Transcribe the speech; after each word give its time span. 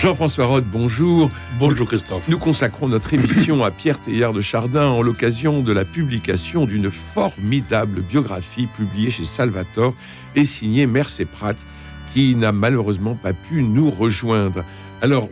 Jean-François 0.00 0.46
Roth, 0.46 0.64
bonjour. 0.64 1.28
Bonjour 1.58 1.86
Christophe. 1.86 2.26
Nous 2.26 2.38
consacrons 2.38 2.88
notre 2.88 3.12
émission 3.12 3.62
à 3.62 3.70
Pierre 3.70 4.00
Teilhard 4.00 4.32
de 4.32 4.40
Chardin 4.40 4.86
en 4.86 5.02
l'occasion 5.02 5.60
de 5.60 5.74
la 5.74 5.84
publication 5.84 6.64
d'une 6.64 6.90
formidable 6.90 8.00
biographie 8.00 8.66
publiée 8.66 9.10
chez 9.10 9.26
Salvatore 9.26 9.94
et 10.36 10.46
signée 10.46 10.86
Mercé 10.86 11.26
Pratt, 11.26 11.58
qui 12.14 12.34
n'a 12.34 12.50
malheureusement 12.50 13.14
pas 13.14 13.34
pu 13.34 13.62
nous 13.62 13.90
rejoindre. 13.90 14.64
Alors, 15.02 15.28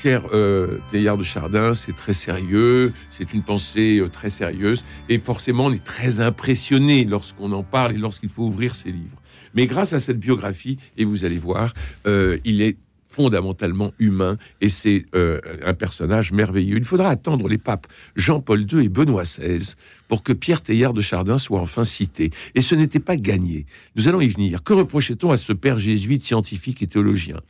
Pierre 0.00 0.22
euh, 0.32 0.78
de 0.92 1.22
Chardin, 1.24 1.74
c'est 1.74 1.96
très 1.96 2.14
sérieux, 2.14 2.92
c'est 3.10 3.34
une 3.34 3.42
pensée 3.42 3.98
euh, 3.98 4.08
très 4.08 4.30
sérieuse, 4.30 4.84
et 5.08 5.18
forcément 5.18 5.64
on 5.64 5.72
est 5.72 5.82
très 5.82 6.20
impressionné 6.20 7.04
lorsqu'on 7.04 7.50
en 7.50 7.64
parle 7.64 7.94
et 7.94 7.98
lorsqu'il 7.98 8.28
faut 8.28 8.44
ouvrir 8.44 8.76
ses 8.76 8.92
livres. 8.92 9.20
Mais 9.54 9.66
grâce 9.66 9.92
à 9.92 9.98
cette 9.98 10.20
biographie, 10.20 10.78
et 10.96 11.04
vous 11.04 11.24
allez 11.24 11.38
voir, 11.38 11.74
euh, 12.06 12.38
il 12.44 12.62
est 12.62 12.76
fondamentalement 13.14 13.92
humain 14.00 14.38
et 14.60 14.68
c'est 14.68 15.06
euh, 15.14 15.40
un 15.64 15.74
personnage 15.74 16.32
merveilleux. 16.32 16.76
Il 16.76 16.84
faudra 16.84 17.10
attendre 17.10 17.46
les 17.46 17.58
papes 17.58 17.86
Jean-Paul 18.16 18.66
II 18.70 18.84
et 18.84 18.88
Benoît 18.88 19.22
XVI 19.22 19.74
pour 20.08 20.24
que 20.24 20.32
Pierre 20.32 20.62
Teilhard 20.62 20.94
de 20.94 21.00
Chardin 21.00 21.38
soit 21.38 21.60
enfin 21.60 21.84
cité. 21.84 22.30
Et 22.56 22.60
ce 22.60 22.74
n'était 22.74 22.98
pas 22.98 23.16
gagné. 23.16 23.66
Nous 23.94 24.08
allons 24.08 24.20
y 24.20 24.28
venir. 24.28 24.64
Que 24.64 24.72
reprochait-on 24.72 25.30
à 25.30 25.36
ce 25.36 25.52
père 25.52 25.78
jésuite 25.78 26.22
scientifique 26.22 26.82
et 26.82 26.88
théologien? 26.88 27.40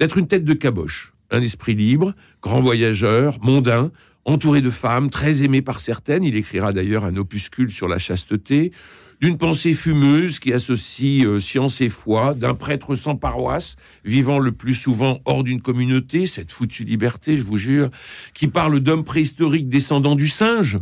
D'être 0.00 0.18
une 0.18 0.26
tête 0.26 0.44
de 0.44 0.54
caboche, 0.54 1.12
un 1.30 1.40
esprit 1.40 1.74
libre, 1.74 2.14
grand 2.42 2.60
voyageur, 2.60 3.38
mondain, 3.40 3.92
entouré 4.24 4.60
de 4.60 4.70
femmes, 4.70 5.08
très 5.08 5.44
aimé 5.44 5.62
par 5.62 5.80
certaines. 5.80 6.24
Il 6.24 6.34
écrira 6.34 6.72
d'ailleurs 6.72 7.04
un 7.04 7.16
opuscule 7.16 7.70
sur 7.70 7.86
la 7.86 7.98
chasteté 7.98 8.72
d'une 9.20 9.38
pensée 9.38 9.74
fumeuse 9.74 10.38
qui 10.38 10.52
associe 10.52 11.24
euh, 11.24 11.38
science 11.38 11.80
et 11.80 11.88
foi, 11.88 12.34
d'un 12.34 12.54
prêtre 12.54 12.94
sans 12.94 13.16
paroisse, 13.16 13.76
vivant 14.04 14.38
le 14.38 14.52
plus 14.52 14.74
souvent 14.74 15.20
hors 15.24 15.42
d'une 15.42 15.62
communauté, 15.62 16.26
cette 16.26 16.50
foutue 16.50 16.84
liberté, 16.84 17.36
je 17.36 17.42
vous 17.42 17.56
jure, 17.56 17.90
qui 18.34 18.48
parle 18.48 18.80
d'hommes 18.80 19.04
préhistoriques 19.04 19.68
descendants 19.68 20.16
du 20.16 20.28
singe, 20.28 20.78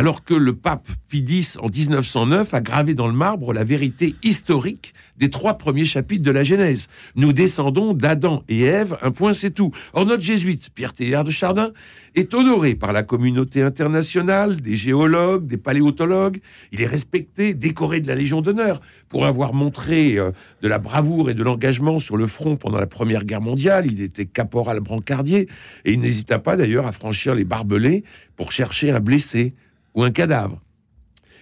alors 0.00 0.24
que 0.24 0.32
le 0.32 0.54
pape 0.54 0.88
Pie 1.10 1.26
X, 1.28 1.58
en 1.60 1.68
1909, 1.68 2.54
a 2.54 2.60
gravé 2.62 2.94
dans 2.94 3.06
le 3.06 3.12
marbre 3.12 3.52
la 3.52 3.64
vérité 3.64 4.14
historique 4.22 4.94
des 5.18 5.28
trois 5.28 5.58
premiers 5.58 5.84
chapitres 5.84 6.22
de 6.22 6.30
la 6.30 6.42
Genèse. 6.42 6.88
Nous 7.16 7.34
descendons 7.34 7.92
d'Adam 7.92 8.42
et 8.48 8.62
Ève, 8.62 8.96
un 9.02 9.10
point 9.10 9.34
c'est 9.34 9.50
tout. 9.50 9.72
Or, 9.92 10.06
notre 10.06 10.22
jésuite, 10.22 10.70
Pierre 10.70 10.94
Teilhard 10.94 11.24
de 11.24 11.30
Chardin, 11.30 11.72
est 12.14 12.32
honoré 12.32 12.76
par 12.76 12.94
la 12.94 13.02
communauté 13.02 13.60
internationale, 13.60 14.62
des 14.62 14.74
géologues, 14.74 15.46
des 15.46 15.58
paléontologues. 15.58 16.40
Il 16.72 16.80
est 16.80 16.86
respecté, 16.86 17.52
décoré 17.52 18.00
de 18.00 18.08
la 18.08 18.14
Légion 18.14 18.40
d'honneur 18.40 18.80
pour 19.10 19.26
avoir 19.26 19.52
montré 19.52 20.16
euh, 20.16 20.30
de 20.62 20.68
la 20.68 20.78
bravoure 20.78 21.28
et 21.28 21.34
de 21.34 21.42
l'engagement 21.42 21.98
sur 21.98 22.16
le 22.16 22.26
front 22.26 22.56
pendant 22.56 22.78
la 22.78 22.86
Première 22.86 23.26
Guerre 23.26 23.42
mondiale. 23.42 23.84
Il 23.86 24.00
était 24.00 24.24
caporal 24.24 24.80
brancardier 24.80 25.46
et 25.84 25.92
il 25.92 26.00
n'hésita 26.00 26.38
pas 26.38 26.56
d'ailleurs 26.56 26.86
à 26.86 26.92
franchir 26.92 27.34
les 27.34 27.44
barbelés 27.44 28.02
pour 28.34 28.50
chercher 28.50 28.92
un 28.92 29.00
blessé 29.00 29.52
ou 29.94 30.02
un 30.02 30.10
cadavre. 30.10 30.60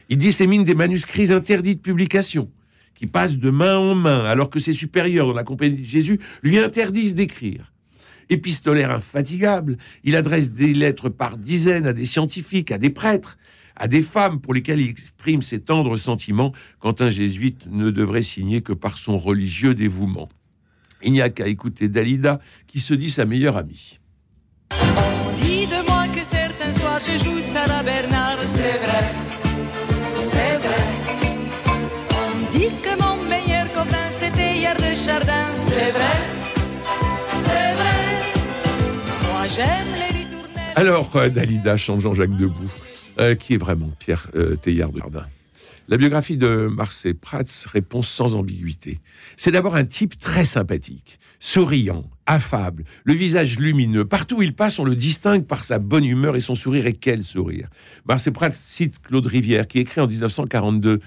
Il 0.08 0.16
dissémine 0.16 0.64
des 0.64 0.74
manuscrits 0.74 1.32
interdits 1.32 1.76
de 1.76 1.80
publication 1.80 2.50
qui 2.94 3.06
passent 3.06 3.38
de 3.38 3.50
main 3.50 3.76
en 3.76 3.94
main 3.94 4.24
alors 4.24 4.50
que 4.50 4.58
ses 4.58 4.72
supérieurs 4.72 5.26
dans 5.26 5.34
la 5.34 5.44
compagnie 5.44 5.78
de 5.78 5.84
Jésus 5.84 6.18
lui 6.42 6.58
interdisent 6.58 7.14
d'écrire. 7.14 7.72
Épistolaire 8.30 8.90
infatigable, 8.90 9.78
il 10.04 10.16
adresse 10.16 10.52
des 10.52 10.74
lettres 10.74 11.08
par 11.08 11.38
dizaines 11.38 11.86
à 11.86 11.92
des 11.92 12.04
scientifiques, 12.04 12.72
à 12.72 12.78
des 12.78 12.90
prêtres, 12.90 13.38
à 13.76 13.88
des 13.88 14.02
femmes 14.02 14.40
pour 14.40 14.52
lesquelles 14.52 14.80
il 14.80 14.90
exprime 14.90 15.40
ses 15.40 15.60
tendres 15.60 15.96
sentiments 15.96 16.52
quand 16.80 17.00
un 17.00 17.10
jésuite 17.10 17.66
ne 17.70 17.90
devrait 17.90 18.22
signer 18.22 18.60
que 18.60 18.72
par 18.72 18.98
son 18.98 19.16
religieux 19.16 19.74
dévouement. 19.74 20.28
Il 21.02 21.12
n'y 21.12 21.22
a 21.22 21.30
qu'à 21.30 21.46
écouter 21.46 21.88
Dalida 21.88 22.40
qui 22.66 22.80
se 22.80 22.92
dit 22.92 23.10
sa 23.10 23.24
meilleure 23.24 23.56
amie. 23.56 23.98
Soirs 27.00 27.18
je 27.18 27.24
joue 27.24 27.40
Sarah 27.40 27.82
Bernard, 27.82 28.42
c'est 28.42 28.78
vrai, 28.78 29.04
c'est 30.14 30.56
vrai. 30.56 30.84
On 32.10 32.52
dit 32.52 32.68
que 32.82 33.00
mon 33.00 33.22
meilleur 33.28 33.70
copain 33.72 34.10
c'était 34.10 34.56
hier 34.56 34.74
de 34.76 34.94
Chardin, 34.96 35.54
c'est 35.54 35.90
vrai, 35.90 36.18
c'est 37.30 37.72
vrai. 37.74 39.32
Moi 39.32 39.46
j'aime 39.48 39.66
les 39.96 40.18
ritournelles. 40.18 40.72
Alors, 40.76 41.10
euh, 41.16 41.28
Dalida 41.28 41.76
chante 41.76 42.00
Jean-Jacques 42.00 42.36
Debout, 42.36 42.70
euh, 43.18 43.34
qui 43.34 43.54
est 43.54 43.58
vraiment 43.58 43.90
Pierre 43.98 44.28
euh, 44.34 44.56
Teilhard 44.56 44.92
de 44.92 45.00
Chardin. 45.00 45.26
La 45.88 45.96
biographie 45.96 46.36
de 46.36 46.68
Marcel 46.70 47.14
Prats 47.14 47.66
répond 47.66 48.02
sans 48.02 48.34
ambiguïté. 48.34 49.00
C'est 49.36 49.52
d'abord 49.52 49.74
un 49.74 49.84
type 49.84 50.18
très 50.18 50.44
sympathique, 50.44 51.18
souriant, 51.40 52.04
affable, 52.26 52.84
le 53.04 53.14
visage 53.14 53.58
lumineux. 53.58 54.04
Partout 54.04 54.36
où 54.36 54.42
il 54.42 54.54
passe, 54.54 54.78
on 54.78 54.84
le 54.84 54.96
distingue 54.96 55.44
par 55.44 55.64
sa 55.64 55.78
bonne 55.78 56.04
humeur 56.04 56.36
et 56.36 56.40
son 56.40 56.54
sourire. 56.54 56.86
Et 56.86 56.92
quel 56.92 57.22
sourire 57.22 57.68
Marcel 58.06 58.32
Prats 58.32 58.52
cite 58.52 59.00
Claude 59.00 59.26
Rivière, 59.26 59.66
qui 59.66 59.78
écrit 59.78 60.00
en 60.00 60.06
1942 60.06 61.00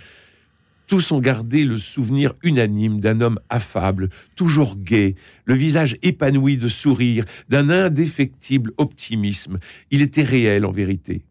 tous 0.91 1.13
ont 1.13 1.21
gardé 1.21 1.63
le 1.63 1.77
souvenir 1.77 2.33
unanime 2.43 2.99
d'un 2.99 3.21
homme 3.21 3.39
affable, 3.49 4.09
toujours 4.35 4.75
gai, 4.75 5.15
le 5.45 5.53
visage 5.53 5.97
épanoui 6.01 6.57
de 6.57 6.67
sourire, 6.67 7.23
d'un 7.47 7.69
indéfectible 7.69 8.73
optimisme. 8.75 9.57
Il 9.89 10.01
était 10.01 10.25
réel 10.25 10.65
en 10.65 10.71
vérité. 10.71 11.23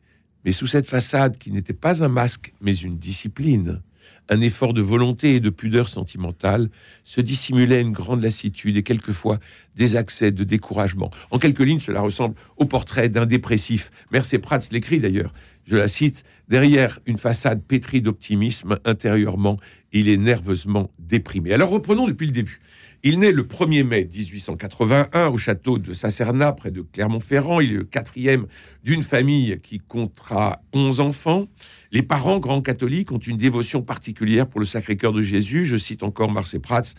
Mais 0.47 0.53
sous 0.53 0.67
cette 0.67 0.89
façade 0.89 1.37
qui 1.37 1.53
n'était 1.53 1.75
pas 1.75 2.03
un 2.03 2.09
masque, 2.09 2.55
mais 2.63 2.75
une 2.75 2.97
discipline, 2.97 3.83
un 4.29 4.41
effort 4.41 4.73
de 4.73 4.81
volonté 4.81 5.35
et 5.35 5.41
de 5.41 5.51
pudeur 5.51 5.89
sentimentale, 5.89 6.71
se 7.05 7.21
dissimulait 7.21 7.81
une 7.81 7.93
grande 7.93 8.23
lassitude 8.23 8.77
et 8.77 8.83
quelquefois 8.83 9.41
des 9.77 9.97
accès 9.97 10.31
de 10.31 10.45
découragement. 10.45 11.11
En 11.31 11.39
quelques 11.39 11.61
lignes, 11.61 11.81
cela 11.81 12.01
ressemble 12.01 12.37
au 12.57 12.65
portrait 12.65 13.09
d'un 13.09 13.27
dépressif. 13.27 13.91
Mercé 14.13 14.39
Prats 14.39 14.61
l'écrit 14.71 15.01
d'ailleurs, 15.01 15.35
je 15.67 15.77
la 15.77 15.89
cite, 15.89 16.25
derrière 16.49 16.99
une 17.07 17.19
façade 17.19 17.63
pétrie 17.63 18.03
d'optimisme, 18.03 18.79
intérieurement, 18.85 19.59
il 19.93 20.09
est 20.09 20.17
nerveusement 20.17 20.91
déprimé. 20.99 21.53
Alors 21.53 21.71
reprenons 21.71 22.07
depuis 22.07 22.27
le 22.27 22.33
début. 22.33 22.61
Il 23.03 23.19
naît 23.19 23.33
le 23.33 23.45
1er 23.45 23.83
mai 23.83 24.09
1881 24.13 25.29
au 25.29 25.39
château 25.39 25.79
de 25.79 25.95
Sacerna, 25.95 26.53
près 26.53 26.71
de 26.71 26.83
Clermont-Ferrand. 26.83 27.61
Il 27.61 27.73
est 27.73 27.77
le 27.77 27.85
quatrième 27.85 28.47
d'une 28.85 29.03
famille 29.03 29.59
qui 29.63 29.79
comptera 29.79 30.63
11 30.75 31.01
enfants. 31.01 31.47
Les 31.93 32.03
parents, 32.03 32.39
grands 32.39 32.61
catholiques, 32.61 33.11
ont 33.11 33.19
une 33.19 33.39
dévotion 33.39 33.81
particulière 33.81 34.47
pour 34.47 34.61
le 34.61 34.67
Sacré-Cœur 34.67 35.15
de 35.15 35.23
Jésus. 35.23 35.65
Je 35.65 35.77
cite 35.77 36.03
encore 36.03 36.31
Marcel 36.31 36.61
Prats. 36.61 36.95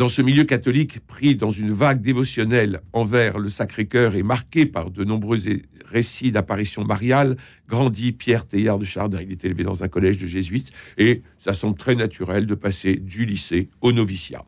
Dans 0.00 0.08
ce 0.08 0.22
milieu 0.22 0.44
catholique 0.44 1.00
pris 1.06 1.34
dans 1.34 1.50
une 1.50 1.72
vague 1.72 2.00
dévotionnelle 2.00 2.80
envers 2.94 3.38
le 3.38 3.50
Sacré-Cœur 3.50 4.14
et 4.14 4.22
marqué 4.22 4.64
par 4.64 4.90
de 4.90 5.04
nombreux 5.04 5.36
récits 5.84 6.32
d'apparitions 6.32 6.86
mariales, 6.86 7.36
grandit 7.68 8.12
Pierre 8.12 8.48
Teilhard 8.48 8.78
de 8.78 8.86
Chardin. 8.86 9.20
Il 9.20 9.30
est 9.30 9.44
élevé 9.44 9.62
dans 9.62 9.84
un 9.84 9.88
collège 9.88 10.16
de 10.16 10.26
jésuites 10.26 10.70
et 10.96 11.20
ça 11.36 11.52
semble 11.52 11.76
très 11.76 11.96
naturel 11.96 12.46
de 12.46 12.54
passer 12.54 12.96
du 12.96 13.26
lycée 13.26 13.68
au 13.82 13.92
noviciat. 13.92 14.46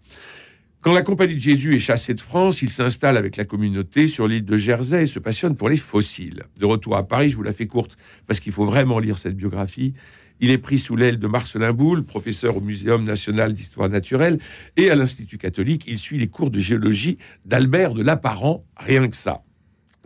Quand 0.81 0.95
la 0.95 1.03
Compagnie 1.03 1.35
de 1.35 1.41
Jésus 1.41 1.75
est 1.75 1.79
chassée 1.79 2.15
de 2.15 2.23
France, 2.23 2.63
il 2.63 2.71
s'installe 2.71 3.19
avec 3.19 3.37
la 3.37 3.45
communauté 3.45 4.07
sur 4.07 4.27
l'île 4.27 4.47
de 4.47 4.57
Jersey 4.57 5.03
et 5.03 5.07
se 5.07 5.19
passionne 5.19 5.55
pour 5.55 5.69
les 5.69 5.77
fossiles. 5.77 6.45
De 6.59 6.65
retour 6.65 6.97
à 6.97 7.07
Paris, 7.07 7.29
je 7.29 7.37
vous 7.37 7.43
la 7.43 7.53
fais 7.53 7.67
courte 7.67 7.99
parce 8.27 8.41
qu'il 8.41 8.53
faut 8.53 8.65
vraiment 8.65 8.99
lire 8.99 9.19
cette 9.19 9.37
biographie. 9.37 9.93
Il 10.42 10.50
est 10.50 10.58
pris 10.58 10.80
sous 10.80 10.97
l'aile 10.97 11.20
de 11.20 11.28
Marcelin 11.28 11.72
Boulle, 11.72 12.03
professeur 12.03 12.56
au 12.56 12.60
Muséum 12.60 13.04
national 13.04 13.54
d'histoire 13.54 13.89
naturelle, 13.89 14.41
et 14.77 14.91
à 14.91 14.97
l'Institut 14.97 15.39
catholique, 15.39 15.84
il 15.86 15.98
suit 15.98 16.18
les 16.18 16.27
cours 16.27 16.50
de 16.50 16.59
géologie 16.59 17.16
d'Albert 17.44 17.94
de 17.94 18.03
Lapparent, 18.03 18.65
rien 18.77 19.06
que 19.06 19.16
ça. 19.16 19.44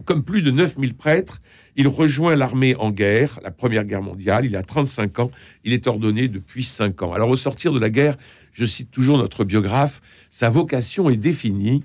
Comme 0.05 0.23
plus 0.23 0.43
de 0.43 0.51
9000 0.51 0.95
prêtres, 0.95 1.41
il 1.75 1.89
rejoint 1.89 2.37
l'armée 2.37 2.77
en 2.77 2.91
guerre, 2.91 3.41
la 3.43 3.51
Première 3.51 3.85
Guerre 3.87 4.03
mondiale. 4.03 4.45
Il 4.45 4.55
a 4.57 4.63
35 4.63 5.21
ans. 5.21 5.31
Il 5.65 5.73
est 5.73 5.87
ordonné 5.87 6.29
depuis 6.29 6.65
5 6.65 7.03
ans. 7.03 7.15
Alors, 7.15 7.31
au 7.31 7.37
sortir 7.37 7.73
de 7.73 7.81
la 7.81 7.89
guerre, 7.89 8.19
je 8.53 8.67
cite 8.67 8.91
toujours 8.91 9.17
notre 9.17 9.43
biographe, 9.43 10.03
sa 10.29 10.51
vocation 10.51 11.09
est 11.09 11.17
définie 11.17 11.83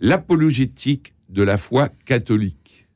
l'apologétique 0.00 1.14
de 1.30 1.42
la 1.42 1.56
foi 1.56 1.88
catholique. 2.04 2.88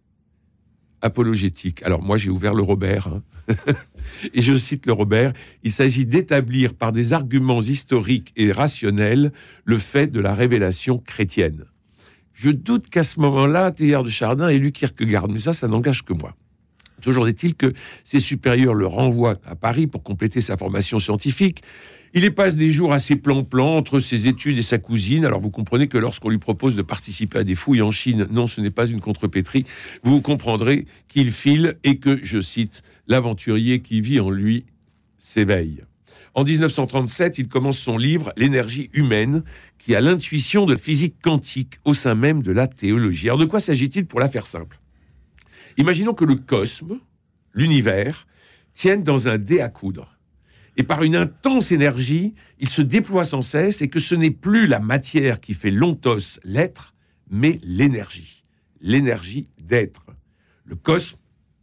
Apologétique. 1.00 1.82
Alors, 1.84 2.02
moi, 2.02 2.18
j'ai 2.18 2.28
ouvert 2.28 2.52
le 2.52 2.62
Robert. 2.62 3.06
hein. 3.06 3.22
Et 4.34 4.42
je 4.42 4.54
cite 4.54 4.86
le 4.86 4.92
Robert, 4.92 5.32
il 5.62 5.72
s'agit 5.72 6.06
d'établir 6.06 6.74
par 6.74 6.92
des 6.92 7.12
arguments 7.12 7.60
historiques 7.60 8.32
et 8.36 8.52
rationnels 8.52 9.32
le 9.64 9.78
fait 9.78 10.06
de 10.06 10.20
la 10.20 10.34
révélation 10.34 10.98
chrétienne. 10.98 11.64
Je 12.32 12.50
doute 12.50 12.88
qu'à 12.88 13.04
ce 13.04 13.20
moment-là, 13.20 13.70
Théard 13.70 14.02
de 14.02 14.10
Chardin 14.10 14.48
ait 14.48 14.58
lu 14.58 14.72
Kierkegaard, 14.72 15.28
mais 15.28 15.38
ça, 15.38 15.52
ça 15.52 15.68
n'engage 15.68 16.02
que 16.02 16.12
moi. 16.12 16.34
Toujours 17.04 17.28
est-il 17.28 17.54
que 17.54 17.74
ses 18.02 18.18
supérieurs 18.18 18.72
le 18.72 18.86
renvoient 18.86 19.36
à 19.44 19.54
Paris 19.54 19.86
pour 19.86 20.02
compléter 20.02 20.40
sa 20.40 20.56
formation 20.56 20.98
scientifique. 20.98 21.60
Il 22.14 22.24
y 22.24 22.30
passe 22.30 22.56
des 22.56 22.70
jours 22.70 22.94
assez 22.94 23.14
plan-plan 23.14 23.76
entre 23.76 24.00
ses 24.00 24.26
études 24.26 24.56
et 24.56 24.62
sa 24.62 24.78
cousine. 24.78 25.26
Alors 25.26 25.38
vous 25.38 25.50
comprenez 25.50 25.86
que 25.86 25.98
lorsqu'on 25.98 26.30
lui 26.30 26.38
propose 26.38 26.76
de 26.76 26.80
participer 26.80 27.40
à 27.40 27.44
des 27.44 27.54
fouilles 27.54 27.82
en 27.82 27.90
Chine, 27.90 28.26
non, 28.30 28.46
ce 28.46 28.62
n'est 28.62 28.70
pas 28.70 28.86
une 28.86 29.02
contrepétrie. 29.02 29.66
Vous 30.02 30.22
comprendrez 30.22 30.86
qu'il 31.08 31.30
file 31.30 31.74
et 31.84 31.98
que, 31.98 32.20
je 32.22 32.40
cite, 32.40 32.82
l'aventurier 33.06 33.80
qui 33.80 34.00
vit 34.00 34.18
en 34.18 34.30
lui 34.30 34.64
s'éveille. 35.18 35.82
En 36.32 36.42
1937, 36.42 37.36
il 37.36 37.48
commence 37.48 37.78
son 37.78 37.98
livre 37.98 38.32
L'énergie 38.38 38.88
humaine, 38.94 39.42
qui 39.76 39.94
a 39.94 40.00
l'intuition 40.00 40.64
de 40.64 40.74
physique 40.74 41.16
quantique 41.22 41.74
au 41.84 41.92
sein 41.92 42.14
même 42.14 42.42
de 42.42 42.50
la 42.50 42.66
théologie. 42.66 43.28
Alors 43.28 43.40
de 43.40 43.44
quoi 43.44 43.60
s'agit-il 43.60 44.06
pour 44.06 44.20
la 44.20 44.30
faire 44.30 44.46
simple? 44.46 44.78
Imaginons 45.76 46.14
que 46.14 46.24
le 46.24 46.36
cosme, 46.36 47.00
l'univers, 47.52 48.26
tienne 48.74 49.02
dans 49.02 49.28
un 49.28 49.38
dé 49.38 49.60
à 49.60 49.68
coudre 49.68 50.14
et 50.76 50.82
par 50.82 51.02
une 51.02 51.16
intense 51.16 51.72
énergie, 51.72 52.34
il 52.58 52.68
se 52.68 52.82
déploie 52.82 53.24
sans 53.24 53.42
cesse 53.42 53.82
et 53.82 53.88
que 53.88 54.00
ce 54.00 54.14
n'est 54.14 54.30
plus 54.30 54.66
la 54.66 54.80
matière 54.80 55.40
qui 55.40 55.54
fait 55.54 55.70
l'ontos, 55.70 56.40
l'être, 56.44 56.94
mais 57.30 57.60
l'énergie, 57.62 58.44
l'énergie 58.80 59.48
d'être. 59.58 60.06
Le 60.64 60.76
cosmos, 60.76 61.18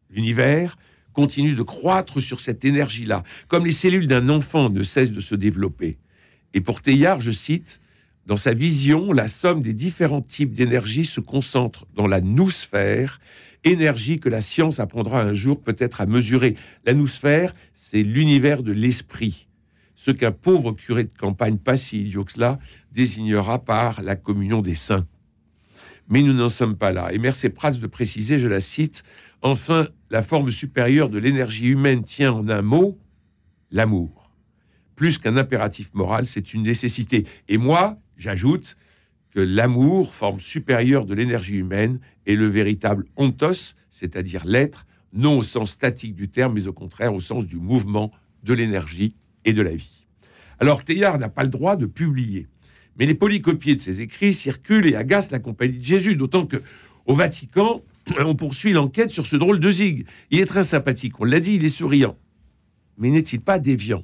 l'univers, 0.10 0.78
continue 1.14 1.56
de 1.56 1.64
croître 1.64 2.22
sur 2.22 2.40
cette 2.40 2.64
énergie-là, 2.64 3.24
comme 3.50 3.66
les 3.66 3.74
cellules 3.74 4.08
d'un 4.08 4.30
enfant 4.30 4.70
ne 4.70 4.82
cessent 4.82 5.12
de 5.12 5.20
se 5.20 5.36
développer. 5.36 5.98
Et 6.54 6.62
pour 6.62 6.82
Teilhard, 6.82 7.20
je 7.20 7.32
cite, 7.32 7.82
dans 8.28 8.38
sa 8.38 8.54
vision, 8.54 9.12
la 9.12 9.28
somme 9.28 9.62
des 9.62 9.74
différents 9.74 10.22
types 10.22 10.54
d'énergie 10.54 11.06
se 11.06 11.20
concentre 11.20 11.86
dans 11.96 12.08
la 12.08 12.22
nousphère, 12.22 13.20
énergie 13.64 14.20
que 14.20 14.30
la 14.30 14.42
science 14.42 14.80
apprendra 14.80 15.22
un 15.22 15.34
jour 15.34 15.62
peut-être 15.62 16.02
à 16.02 16.06
mesurer. 16.06 16.56
La 16.86 16.94
nousphère, 16.94 17.54
c'est 17.74 18.04
l'univers 18.04 18.64
de 18.64 18.72
l'esprit, 18.72 19.48
ce 19.96 20.12
qu'un 20.12 20.32
pauvre 20.32 20.72
curé 20.72 21.04
de 21.04 21.12
campagne 21.18 21.58
pas 21.58 21.78
si 21.78 22.02
idiot 22.02 22.24
que 22.24 22.34
cela 22.34 22.60
désignera 22.92 23.60
par 23.64 24.02
la 24.02 24.16
communion 24.16 24.62
des 24.62 24.74
saints. 24.74 25.08
Mais 26.08 26.24
nous 26.24 26.34
n'en 26.34 26.50
sommes 26.50 26.78
pas 26.78 26.92
là. 26.92 27.14
Et 27.14 27.18
merci 27.18 27.50
Prats 27.50 27.72
de 27.72 27.88
préciser, 27.88 28.40
je 28.40 28.48
la 28.48 28.60
cite, 28.60 29.04
enfin, 29.42 29.88
la 30.10 30.22
forme 30.22 30.52
supérieure 30.52 31.10
de 31.10 31.18
l'énergie 31.18 31.68
humaine 31.68 32.04
tient 32.04 32.34
en 32.34 32.50
un 32.50 32.62
mot 32.62 32.98
l'amour. 33.72 34.32
Plus 34.96 35.18
qu'un 35.18 35.38
impératif 35.38 35.94
moral, 35.94 36.28
c'est 36.28 36.54
une 36.54 36.64
nécessité. 36.64 37.26
Et 37.48 37.58
moi, 37.58 37.98
j'ajoute 38.18 38.76
que 39.32 39.40
l'amour, 39.40 40.14
forme 40.14 40.40
supérieure 40.40 41.06
de 41.06 41.14
l'énergie 41.14 41.58
humaine, 41.58 42.00
est 42.26 42.36
le 42.36 42.48
véritable 42.48 43.06
ontos, 43.16 43.76
c'est-à-dire 43.90 44.46
l'être, 44.46 44.86
non 45.14 45.38
au 45.38 45.42
sens 45.42 45.72
statique 45.72 46.16
du 46.16 46.30
terme, 46.30 46.54
mais 46.54 46.68
au 46.68 46.74
contraire 46.74 47.14
au 47.14 47.20
sens 47.20 47.46
du 47.46 47.58
mouvement, 47.58 48.12
de 48.44 48.54
l'énergie 48.54 49.16
et 49.46 49.54
de 49.54 49.62
la 49.62 49.72
vie. 49.72 50.06
Alors 50.60 50.84
Teilhard 50.84 51.18
n'a 51.18 51.30
pas 51.30 51.44
le 51.44 51.50
droit 51.50 51.76
de 51.76 51.86
publier, 51.86 52.48
mais 52.98 53.06
les 53.06 53.16
polycopiés 53.16 53.76
de 53.76 53.82
ses 53.82 54.02
écrits 54.02 54.34
circulent 54.34 54.86
et 54.86 54.96
agacent 54.96 55.32
la 55.32 55.40
compagnie 55.40 55.78
de 55.78 55.84
Jésus, 55.84 56.16
d'autant 56.16 56.46
que 56.46 56.62
au 57.06 57.14
Vatican, 57.14 57.82
on 58.20 58.36
poursuit 58.36 58.74
l'enquête 58.74 59.10
sur 59.10 59.26
ce 59.26 59.36
drôle 59.36 59.60
de 59.60 59.72
zig. 59.72 60.06
Il 60.30 60.40
est 60.40 60.46
très 60.46 60.64
sympathique, 60.64 61.20
on 61.20 61.24
l'a 61.24 61.40
dit, 61.40 61.56
il 61.56 61.66
est 61.66 61.70
souriant. 61.70 62.18
Mais 62.98 63.10
n'est-il 63.10 63.42
pas 63.42 63.60
déviant? 63.60 64.04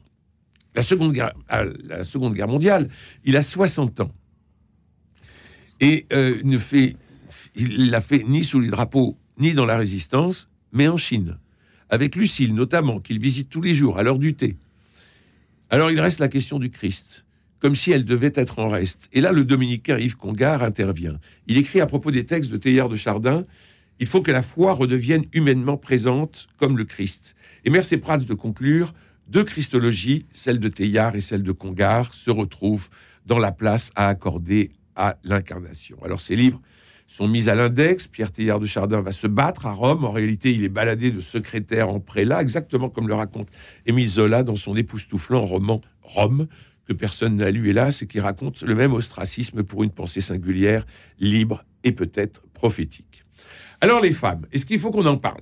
La 0.75 0.81
seconde, 0.81 1.13
guerre, 1.13 1.33
la 1.83 2.03
seconde 2.03 2.33
Guerre 2.33 2.47
mondiale, 2.47 2.89
il 3.23 3.35
a 3.35 3.41
60 3.41 3.99
ans. 4.01 4.11
Et 5.79 6.05
euh, 6.11 6.41
ne 6.43 6.57
fait, 6.57 6.95
il 7.55 7.89
l'a 7.89 8.01
fait 8.01 8.23
ni 8.27 8.43
sous 8.43 8.59
les 8.59 8.69
drapeaux, 8.69 9.17
ni 9.39 9.53
dans 9.53 9.65
la 9.65 9.77
résistance, 9.77 10.49
mais 10.71 10.87
en 10.87 10.97
Chine, 10.97 11.37
avec 11.89 12.15
Lucille 12.15 12.53
notamment, 12.53 12.99
qu'il 12.99 13.19
visite 13.19 13.49
tous 13.49 13.61
les 13.61 13.73
jours 13.73 13.97
à 13.97 14.03
l'heure 14.03 14.19
du 14.19 14.33
thé. 14.33 14.57
Alors 15.69 15.91
il 15.91 15.99
reste 15.99 16.19
la 16.19 16.29
question 16.29 16.59
du 16.59 16.69
Christ, 16.69 17.25
comme 17.59 17.75
si 17.75 17.91
elle 17.91 18.05
devait 18.05 18.31
être 18.35 18.59
en 18.59 18.67
reste. 18.67 19.09
Et 19.13 19.21
là, 19.21 19.31
le 19.31 19.45
dominicain 19.45 19.99
Yves 19.99 20.17
Congar 20.17 20.63
intervient. 20.63 21.19
Il 21.47 21.57
écrit 21.57 21.81
à 21.81 21.85
propos 21.85 22.11
des 22.11 22.25
textes 22.25 22.51
de 22.51 22.57
Théard 22.57 22.89
de 22.89 22.95
Chardin 22.95 23.45
Il 23.99 24.07
faut 24.07 24.21
que 24.21 24.31
la 24.31 24.41
foi 24.41 24.73
redevienne 24.73 25.25
humainement 25.33 25.77
présente 25.77 26.47
comme 26.57 26.77
le 26.77 26.85
Christ. 26.85 27.35
Et 27.65 27.69
merci 27.69 27.97
Prats 27.97 28.17
de 28.17 28.33
conclure 28.33 28.93
deux 29.27 29.43
christologies, 29.43 30.25
celle 30.33 30.59
de 30.59 30.69
Théard 30.69 31.15
et 31.15 31.21
celle 31.21 31.43
de 31.43 31.51
Congar, 31.51 32.13
se 32.13 32.31
retrouvent 32.31 32.89
dans 33.25 33.39
la 33.39 33.51
place 33.51 33.91
à 33.95 34.07
accorder 34.07 34.71
à 34.97 35.17
l'incarnation. 35.23 35.97
Alors 36.03 36.19
ces 36.19 36.35
livres 36.35 36.59
sont 37.07 37.27
mis 37.27 37.47
à 37.47 37.55
l'index. 37.55 38.07
Pierre 38.07 38.31
Théard 38.31 38.59
de 38.59 38.65
Chardin 38.65 38.99
va 38.99 39.13
se 39.13 39.27
battre 39.27 39.65
à 39.65 39.71
Rome. 39.71 40.03
En 40.03 40.11
réalité, 40.11 40.51
il 40.51 40.63
est 40.63 40.69
baladé 40.69 41.11
de 41.11 41.21
secrétaire 41.21 41.87
en 41.87 42.01
prélat, 42.01 42.41
exactement 42.41 42.89
comme 42.89 43.07
le 43.07 43.13
raconte 43.13 43.47
Émile 43.85 44.09
Zola 44.09 44.43
dans 44.43 44.57
son 44.57 44.75
époustouflant 44.75 45.45
roman 45.45 45.79
Rome, 46.01 46.47
que 46.85 46.93
personne 46.93 47.37
n'a 47.37 47.51
lu, 47.51 47.69
hélas, 47.69 48.01
et 48.01 48.07
qui 48.07 48.19
raconte 48.19 48.61
le 48.61 48.75
même 48.75 48.93
ostracisme 48.93 49.63
pour 49.63 49.83
une 49.83 49.91
pensée 49.91 50.21
singulière, 50.21 50.85
libre 51.19 51.63
et 51.83 51.93
peut-être 51.93 52.41
prophétique. 52.53 53.23
Alors 53.79 54.01
les 54.01 54.11
femmes, 54.11 54.45
est-ce 54.51 54.65
qu'il 54.65 54.79
faut 54.79 54.91
qu'on 54.91 55.05
en 55.05 55.17
parle? 55.17 55.41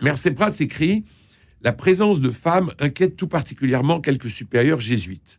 Mercé 0.00 0.30
Prat 0.30 0.50
s'écrit 0.50 1.04
La 1.60 1.72
présence 1.72 2.20
de 2.20 2.30
femmes 2.30 2.70
inquiète 2.78 3.16
tout 3.16 3.28
particulièrement 3.28 4.00
quelques 4.00 4.30
supérieurs 4.30 4.80
jésuites. 4.80 5.38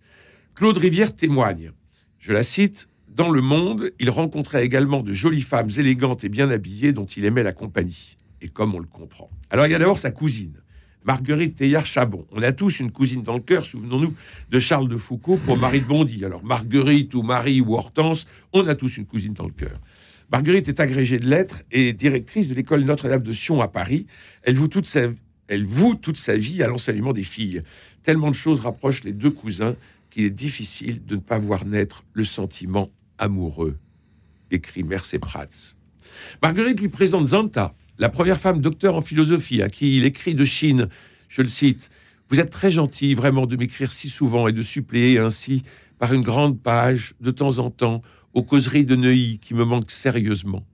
Claude 0.53 0.77
Rivière 0.77 1.15
témoigne, 1.15 1.71
je 2.19 2.31
la 2.31 2.43
cite, 2.43 2.87
dans 3.15 3.29
le 3.29 3.41
monde, 3.41 3.91
il 3.99 4.09
rencontrait 4.09 4.63
également 4.63 5.03
de 5.03 5.11
jolies 5.11 5.41
femmes 5.41 5.69
élégantes 5.77 6.23
et 6.23 6.29
bien 6.29 6.49
habillées 6.49 6.93
dont 6.93 7.05
il 7.05 7.25
aimait 7.25 7.43
la 7.43 7.51
compagnie. 7.51 8.17
Et 8.41 8.47
comme 8.47 8.73
on 8.73 8.79
le 8.79 8.87
comprend. 8.87 9.29
Alors 9.49 9.65
il 9.65 9.71
y 9.71 9.75
a 9.75 9.79
d'abord 9.79 9.99
sa 9.99 10.11
cousine, 10.11 10.61
Marguerite 11.03 11.55
Théillard-Chabon. 11.55 12.25
On 12.31 12.41
a 12.41 12.53
tous 12.53 12.79
une 12.79 12.91
cousine 12.91 13.21
dans 13.21 13.33
le 13.35 13.41
cœur, 13.41 13.65
souvenons-nous 13.65 14.13
de 14.49 14.59
Charles 14.59 14.87
de 14.87 14.95
Foucault 14.95 15.37
pour 15.45 15.57
Marie 15.57 15.81
de 15.81 15.85
Bondy. 15.85 16.23
Alors 16.23 16.43
Marguerite 16.43 17.13
ou 17.13 17.21
Marie 17.21 17.59
ou 17.59 17.75
Hortense, 17.75 18.27
on 18.53 18.65
a 18.67 18.75
tous 18.75 18.97
une 18.97 19.05
cousine 19.05 19.33
dans 19.33 19.45
le 19.45 19.51
cœur. 19.51 19.79
Marguerite 20.31 20.69
est 20.69 20.79
agrégée 20.79 21.19
de 21.19 21.27
lettres 21.27 21.63
et 21.71 21.91
directrice 21.91 22.47
de 22.47 22.55
l'école 22.55 22.85
Notre-Dame 22.85 23.23
de 23.23 23.31
Sion 23.33 23.61
à 23.61 23.67
Paris. 23.67 24.07
Elle 24.43 24.55
voue 24.55 24.69
toute 24.69 24.87
elle 25.47 25.65
voue 25.65 25.95
toute 25.95 26.17
sa 26.17 26.37
vie 26.37 26.63
à 26.63 26.67
l'enseignement 26.67 27.11
des 27.11 27.23
filles. 27.23 27.61
Tellement 28.03 28.29
de 28.29 28.35
choses 28.35 28.61
rapprochent 28.61 29.03
les 29.03 29.11
deux 29.11 29.31
cousins 29.31 29.75
qu'il 30.09 30.23
est 30.23 30.29
difficile 30.29 31.05
de 31.05 31.15
ne 31.15 31.19
pas 31.19 31.37
voir 31.37 31.65
naître 31.65 32.03
le 32.13 32.23
sentiment 32.23 32.89
amoureux, 33.21 33.77
écrit 34.49 34.83
Mercé 34.83 35.19
Prats. 35.19 35.75
Marguerite 36.41 36.81
lui 36.81 36.89
présente 36.89 37.27
Zanta, 37.27 37.73
la 37.97 38.09
première 38.09 38.39
femme 38.39 38.59
docteur 38.59 38.95
en 38.95 39.01
philosophie, 39.01 39.61
à 39.61 39.69
qui 39.69 39.95
il 39.95 40.05
écrit 40.05 40.35
de 40.35 40.43
Chine, 40.43 40.89
je 41.29 41.41
le 41.41 41.47
cite, 41.47 41.89
Vous 42.29 42.39
êtes 42.39 42.49
très 42.49 42.71
gentil 42.71 43.13
vraiment 43.13 43.45
de 43.45 43.55
m'écrire 43.55 43.91
si 43.91 44.09
souvent 44.09 44.47
et 44.47 44.53
de 44.53 44.61
suppléer 44.61 45.19
ainsi 45.19 45.63
par 45.99 46.13
une 46.13 46.23
grande 46.23 46.59
page 46.59 47.13
de 47.21 47.31
temps 47.31 47.59
en 47.59 47.69
temps 47.69 48.01
aux 48.33 48.43
causeries 48.43 48.85
de 48.85 48.95
Neuilly 48.95 49.39
qui 49.39 49.53
me 49.53 49.63
manquent 49.63 49.91
sérieusement. 49.91 50.65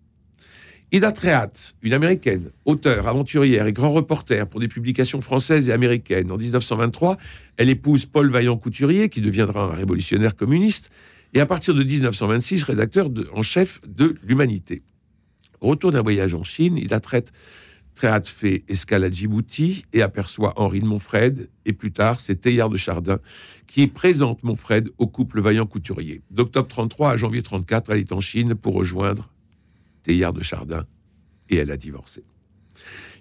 Ida 0.94 1.12
Trehat, 1.12 1.52
une 1.82 1.92
américaine, 1.92 2.52
auteure, 2.64 3.10
aventurière 3.10 3.68
et 3.68 3.74
grand 3.74 3.92
reporter 3.92 4.48
pour 4.48 4.62
des 4.62 4.70
publications 4.70 5.20
françaises 5.20 5.68
et 5.68 5.74
américaines. 5.74 6.32
En 6.32 6.38
1923, 6.38 7.18
elle 7.58 7.70
épouse 7.70 8.06
Paul 8.06 8.32
Vaillant-Couturier, 8.32 9.10
qui 9.10 9.20
deviendra 9.20 9.66
un 9.66 9.76
révolutionnaire 9.76 10.38
communiste, 10.38 10.90
et 11.34 11.40
à 11.40 11.46
partir 11.46 11.74
de 11.74 11.84
1926, 11.84 12.64
rédacteur 12.64 13.10
en 13.34 13.42
chef 13.42 13.82
de 13.88 14.16
l'Humanité. 14.24 14.84
retour 15.62 15.92
d'un 15.92 16.02
voyage 16.02 16.34
en 16.34 16.44
Chine, 16.44 16.78
il 16.78 16.94
a 16.94 17.00
traite 17.00 17.32
fait 18.26 18.64
escale 18.68 19.04
à 19.04 19.10
Djibouti 19.10 19.86
et 19.94 20.02
aperçoit 20.02 20.54
Henri 20.58 20.82
de 20.82 20.86
Montfred, 20.86 21.50
et 21.66 21.74
plus 21.74 21.92
tard, 21.92 22.20
c'est 22.20 22.36
Teilhard 22.36 22.70
de 22.70 22.78
Chardin 22.78 23.20
qui 23.66 23.88
présente 23.88 24.44
Montfred 24.44 24.90
au 24.98 25.08
couple 25.08 25.42
Vaillant-Couturier. 25.42 26.22
D'octobre 26.32 26.68
33 26.68 27.12
à 27.12 27.18
janvier 27.18 27.42
34, 27.42 27.92
elle 27.92 28.00
est 28.00 28.12
en 28.12 28.20
Chine 28.20 28.56
pour 28.56 28.76
rejoindre 28.76 29.30
Teilhard 30.04 30.34
de 30.34 30.44
Chardin 30.44 30.86
et 31.50 31.58
elle 31.58 31.72
a 31.72 31.78
divorcé. 31.78 32.24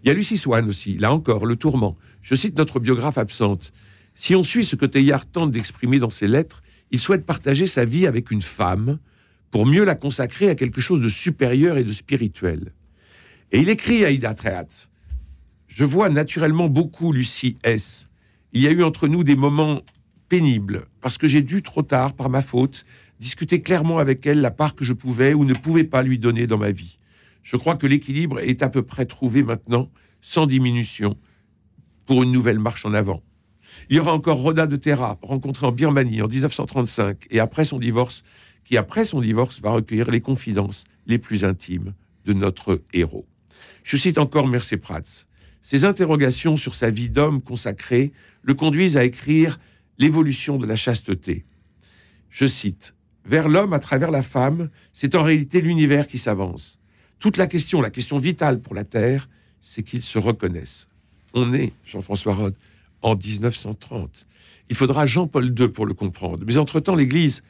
Il 0.02 0.08
y 0.08 0.10
a 0.10 0.14
Lucie 0.14 0.36
Swann 0.36 0.68
aussi, 0.68 0.98
là 0.98 1.12
encore, 1.12 1.46
le 1.46 1.56
tourment. 1.56 1.96
Je 2.22 2.34
cite 2.34 2.58
notre 2.58 2.78
biographe 2.78 3.18
absente. 3.18 3.72
Si 4.14 4.34
on 4.34 4.42
suit 4.42 4.64
ce 4.64 4.76
que 4.76 4.86
Teilhard 4.86 5.26
tente 5.26 5.50
d'exprimer 5.50 5.98
dans 5.98 6.10
ses 6.10 6.28
lettres, 6.28 6.62
il 6.96 6.98
souhaite 6.98 7.26
partager 7.26 7.66
sa 7.66 7.84
vie 7.84 8.06
avec 8.06 8.30
une 8.30 8.40
femme 8.40 8.98
pour 9.50 9.66
mieux 9.66 9.84
la 9.84 9.94
consacrer 9.94 10.48
à 10.48 10.54
quelque 10.54 10.80
chose 10.80 11.02
de 11.02 11.10
supérieur 11.10 11.76
et 11.76 11.84
de 11.84 11.92
spirituel. 11.92 12.72
Et 13.52 13.58
il 13.58 13.68
écrit 13.68 14.02
à 14.06 14.10
Ida 14.10 14.32
Trehatz 14.32 14.88
Je 15.68 15.84
vois 15.84 16.08
naturellement 16.08 16.70
beaucoup 16.70 17.12
Lucie 17.12 17.58
S. 17.64 18.08
Il 18.54 18.62
y 18.62 18.66
a 18.66 18.70
eu 18.70 18.82
entre 18.82 19.08
nous 19.08 19.24
des 19.24 19.36
moments 19.36 19.82
pénibles, 20.30 20.86
parce 21.02 21.18
que 21.18 21.28
j'ai 21.28 21.42
dû 21.42 21.60
trop 21.60 21.82
tard, 21.82 22.14
par 22.14 22.30
ma 22.30 22.40
faute, 22.40 22.86
discuter 23.20 23.60
clairement 23.60 23.98
avec 23.98 24.24
elle 24.26 24.40
la 24.40 24.50
part 24.50 24.74
que 24.74 24.86
je 24.86 24.94
pouvais 24.94 25.34
ou 25.34 25.44
ne 25.44 25.52
pouvais 25.52 25.84
pas 25.84 26.02
lui 26.02 26.18
donner 26.18 26.46
dans 26.46 26.56
ma 26.56 26.70
vie. 26.70 26.98
Je 27.42 27.58
crois 27.58 27.76
que 27.76 27.86
l'équilibre 27.86 28.40
est 28.40 28.62
à 28.62 28.70
peu 28.70 28.80
près 28.80 29.04
trouvé 29.04 29.42
maintenant, 29.42 29.90
sans 30.22 30.46
diminution, 30.46 31.18
pour 32.06 32.22
une 32.22 32.32
nouvelle 32.32 32.58
marche 32.58 32.86
en 32.86 32.94
avant. 32.94 33.22
Il 33.90 33.96
y 33.96 34.00
aura 34.00 34.12
encore 34.12 34.38
Roda 34.38 34.66
de 34.66 34.76
Terra, 34.76 35.18
rencontré 35.22 35.66
en 35.66 35.72
Birmanie 35.72 36.22
en 36.22 36.28
1935, 36.28 37.26
et 37.30 37.40
après 37.40 37.64
son 37.64 37.78
divorce, 37.78 38.24
qui 38.64 38.76
après 38.76 39.04
son 39.04 39.20
divorce 39.20 39.60
va 39.60 39.70
recueillir 39.70 40.10
les 40.10 40.20
confidences 40.20 40.84
les 41.06 41.18
plus 41.18 41.44
intimes 41.44 41.94
de 42.24 42.32
notre 42.32 42.82
héros. 42.92 43.26
Je 43.84 43.96
cite 43.96 44.18
encore 44.18 44.48
Mercé 44.48 44.76
Prats. 44.76 45.26
Ces 45.62 45.84
interrogations 45.84 46.56
sur 46.56 46.74
sa 46.74 46.90
vie 46.90 47.08
d'homme 47.08 47.40
consacré 47.40 48.12
le 48.42 48.54
conduisent 48.54 48.96
à 48.96 49.04
écrire 49.04 49.58
L'évolution 49.98 50.58
de 50.58 50.66
la 50.66 50.76
chasteté. 50.76 51.46
Je 52.28 52.46
cite 52.46 52.94
Vers 53.24 53.48
l'homme 53.48 53.72
à 53.72 53.78
travers 53.78 54.10
la 54.10 54.22
femme, 54.22 54.68
c'est 54.92 55.14
en 55.14 55.22
réalité 55.22 55.60
l'univers 55.60 56.06
qui 56.06 56.18
s'avance. 56.18 56.78
Toute 57.18 57.38
la 57.38 57.46
question, 57.46 57.80
la 57.80 57.90
question 57.90 58.18
vitale 58.18 58.60
pour 58.60 58.74
la 58.74 58.84
Terre, 58.84 59.28
c'est 59.62 59.82
qu'ils 59.82 60.02
se 60.02 60.18
reconnaissent. 60.18 60.88
On 61.32 61.54
est, 61.54 61.72
Jean-François 61.84 62.34
Rode, 62.34 62.56
en 63.02 63.16
1930. 63.16 64.26
Il 64.68 64.76
faudra 64.76 65.06
Jean-Paul 65.06 65.54
II 65.58 65.68
pour 65.68 65.86
le 65.86 65.94
comprendre. 65.94 66.44
Mais 66.46 66.58
entre-temps, 66.58 66.96
l'Église, 66.96 67.42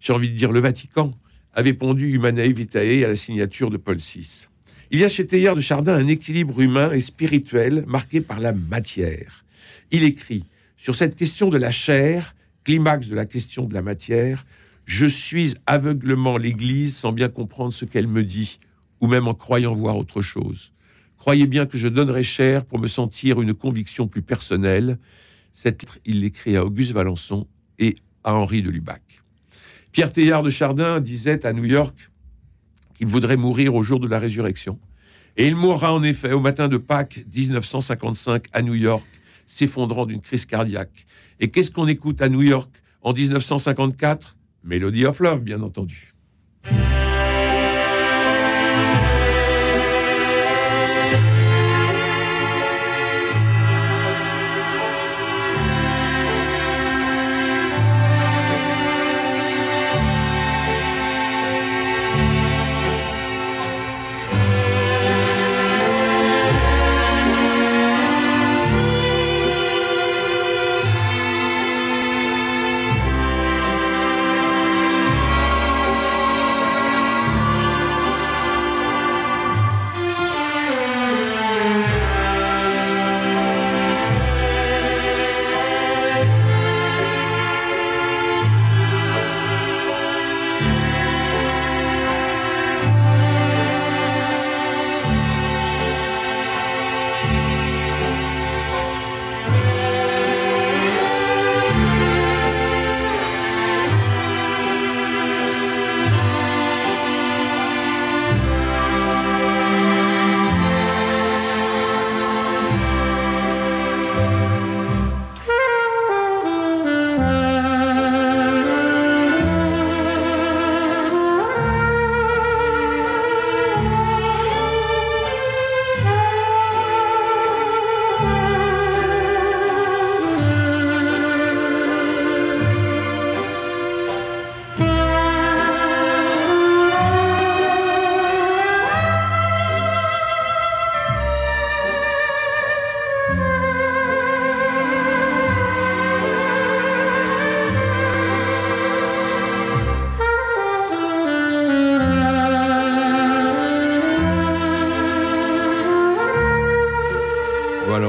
j'ai 0.00 0.12
envie 0.12 0.30
de 0.30 0.36
dire 0.36 0.52
le 0.52 0.60
Vatican, 0.60 1.12
avait 1.52 1.72
pondu 1.72 2.12
Humanae 2.12 2.52
Vitae 2.52 3.04
à 3.04 3.08
la 3.08 3.16
signature 3.16 3.70
de 3.70 3.76
Paul 3.76 3.96
VI. 3.96 4.48
Il 4.90 5.00
y 5.00 5.04
a 5.04 5.08
chez 5.08 5.26
Teilhard 5.26 5.56
de 5.56 5.60
Chardin 5.60 5.94
un 5.94 6.08
équilibre 6.08 6.60
humain 6.60 6.92
et 6.92 7.00
spirituel 7.00 7.84
marqué 7.86 8.20
par 8.20 8.40
la 8.40 8.52
matière. 8.52 9.44
Il 9.90 10.04
écrit 10.04 10.44
sur 10.76 10.94
cette 10.94 11.16
question 11.16 11.48
de 11.48 11.56
la 11.56 11.70
chair, 11.70 12.34
climax 12.64 13.08
de 13.08 13.14
la 13.14 13.24
question 13.24 13.64
de 13.64 13.74
la 13.74 13.82
matière, 13.82 14.44
je 14.84 15.06
suis 15.06 15.54
aveuglement 15.66 16.36
l'Église 16.36 16.96
sans 16.96 17.12
bien 17.12 17.28
comprendre 17.28 17.72
ce 17.72 17.84
qu'elle 17.84 18.06
me 18.06 18.22
dit, 18.22 18.58
ou 19.00 19.06
même 19.06 19.26
en 19.26 19.34
croyant 19.34 19.74
voir 19.74 19.96
autre 19.96 20.20
chose. 20.20 20.73
Croyez 21.24 21.46
bien 21.46 21.64
que 21.64 21.78
je 21.78 21.88
donnerai 21.88 22.22
cher 22.22 22.66
pour 22.66 22.78
me 22.78 22.86
sentir 22.86 23.40
une 23.40 23.54
conviction 23.54 24.06
plus 24.06 24.20
personnelle. 24.20 24.98
Cette 25.54 25.80
lettre, 25.80 25.98
il 26.04 26.20
l'écrit 26.20 26.54
à 26.54 26.66
Auguste 26.66 26.92
Valençon 26.92 27.46
et 27.78 27.94
à 28.24 28.34
Henri 28.34 28.60
de 28.60 28.68
Lubac. 28.68 29.00
Pierre 29.90 30.12
Teilhard 30.12 30.42
de 30.42 30.50
Chardin 30.50 31.00
disait 31.00 31.46
à 31.46 31.54
New 31.54 31.64
York 31.64 32.10
qu'il 32.92 33.06
voudrait 33.06 33.38
mourir 33.38 33.74
au 33.74 33.82
jour 33.82 34.00
de 34.00 34.06
la 34.06 34.18
résurrection. 34.18 34.78
Et 35.38 35.48
il 35.48 35.56
mourra 35.56 35.94
en 35.94 36.02
effet 36.02 36.32
au 36.32 36.40
matin 36.40 36.68
de 36.68 36.76
Pâques 36.76 37.24
1955 37.34 38.44
à 38.52 38.60
New 38.60 38.74
York, 38.74 39.06
s'effondrant 39.46 40.04
d'une 40.04 40.20
crise 40.20 40.44
cardiaque. 40.44 41.06
Et 41.40 41.50
qu'est-ce 41.50 41.70
qu'on 41.70 41.88
écoute 41.88 42.20
à 42.20 42.28
New 42.28 42.42
York 42.42 42.70
en 43.00 43.14
1954 43.14 44.36
Melody 44.62 45.06
of 45.06 45.20
Love, 45.20 45.40
bien 45.40 45.62
entendu. 45.62 46.12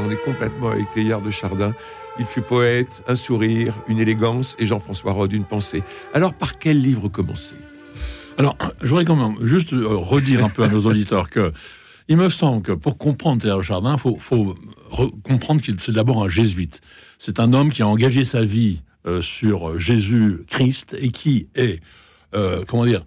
On 0.06 0.12
est 0.12 0.24
complètement 0.24 0.70
avec 0.70 0.92
Théard 0.92 1.22
de 1.22 1.32
Chardin. 1.32 1.74
Il 2.20 2.26
fut 2.26 2.42
poète, 2.42 3.04
un 3.08 3.16
sourire, 3.16 3.74
une 3.88 4.00
élégance, 4.00 4.56
et 4.60 4.66
Jean-François 4.66 5.12
Rode, 5.14 5.34
une 5.34 5.44
pensée. 5.44 5.84
Alors, 6.14 6.34
par 6.34 6.58
quel 6.60 6.82
livre 6.82 7.10
commencer? 7.10 7.56
Alors, 8.38 8.58
je 8.82 8.88
voudrais 8.88 9.06
quand 9.06 9.16
même 9.16 9.36
juste 9.46 9.74
euh, 9.74 9.88
redire 9.88 10.44
un 10.46 10.50
peu 10.50 10.64
à 10.64 10.68
nos 10.68 10.86
auditeurs 10.86 11.30
que 11.30 11.52
il 12.08 12.18
me 12.18 12.30
semble 12.30 12.62
que 12.62 12.72
pour 12.72 12.98
comprendre 13.00 13.42
Théard 13.42 13.58
de 13.58 13.64
Chardin, 13.64 13.96
il 13.96 14.00
faut, 14.00 14.18
faut 14.20 14.56
re- 14.92 15.22
comprendre 15.24 15.62
qu'il 15.62 15.80
c'est 15.80 15.92
d'abord 15.92 16.24
un 16.24 16.30
jésuite. 16.30 16.82
C'est 17.18 17.40
un 17.40 17.52
homme 17.54 17.72
qui 17.72 17.82
a 17.82 17.88
engagé 17.88 18.26
sa 18.26 18.44
vie 18.44 18.82
euh, 19.08 19.22
sur 19.22 19.80
Jésus-Christ 19.80 20.96
et 21.00 21.10
qui 21.10 21.48
est, 21.56 21.82
euh, 22.36 22.64
comment 22.68 22.86
dire, 22.86 23.04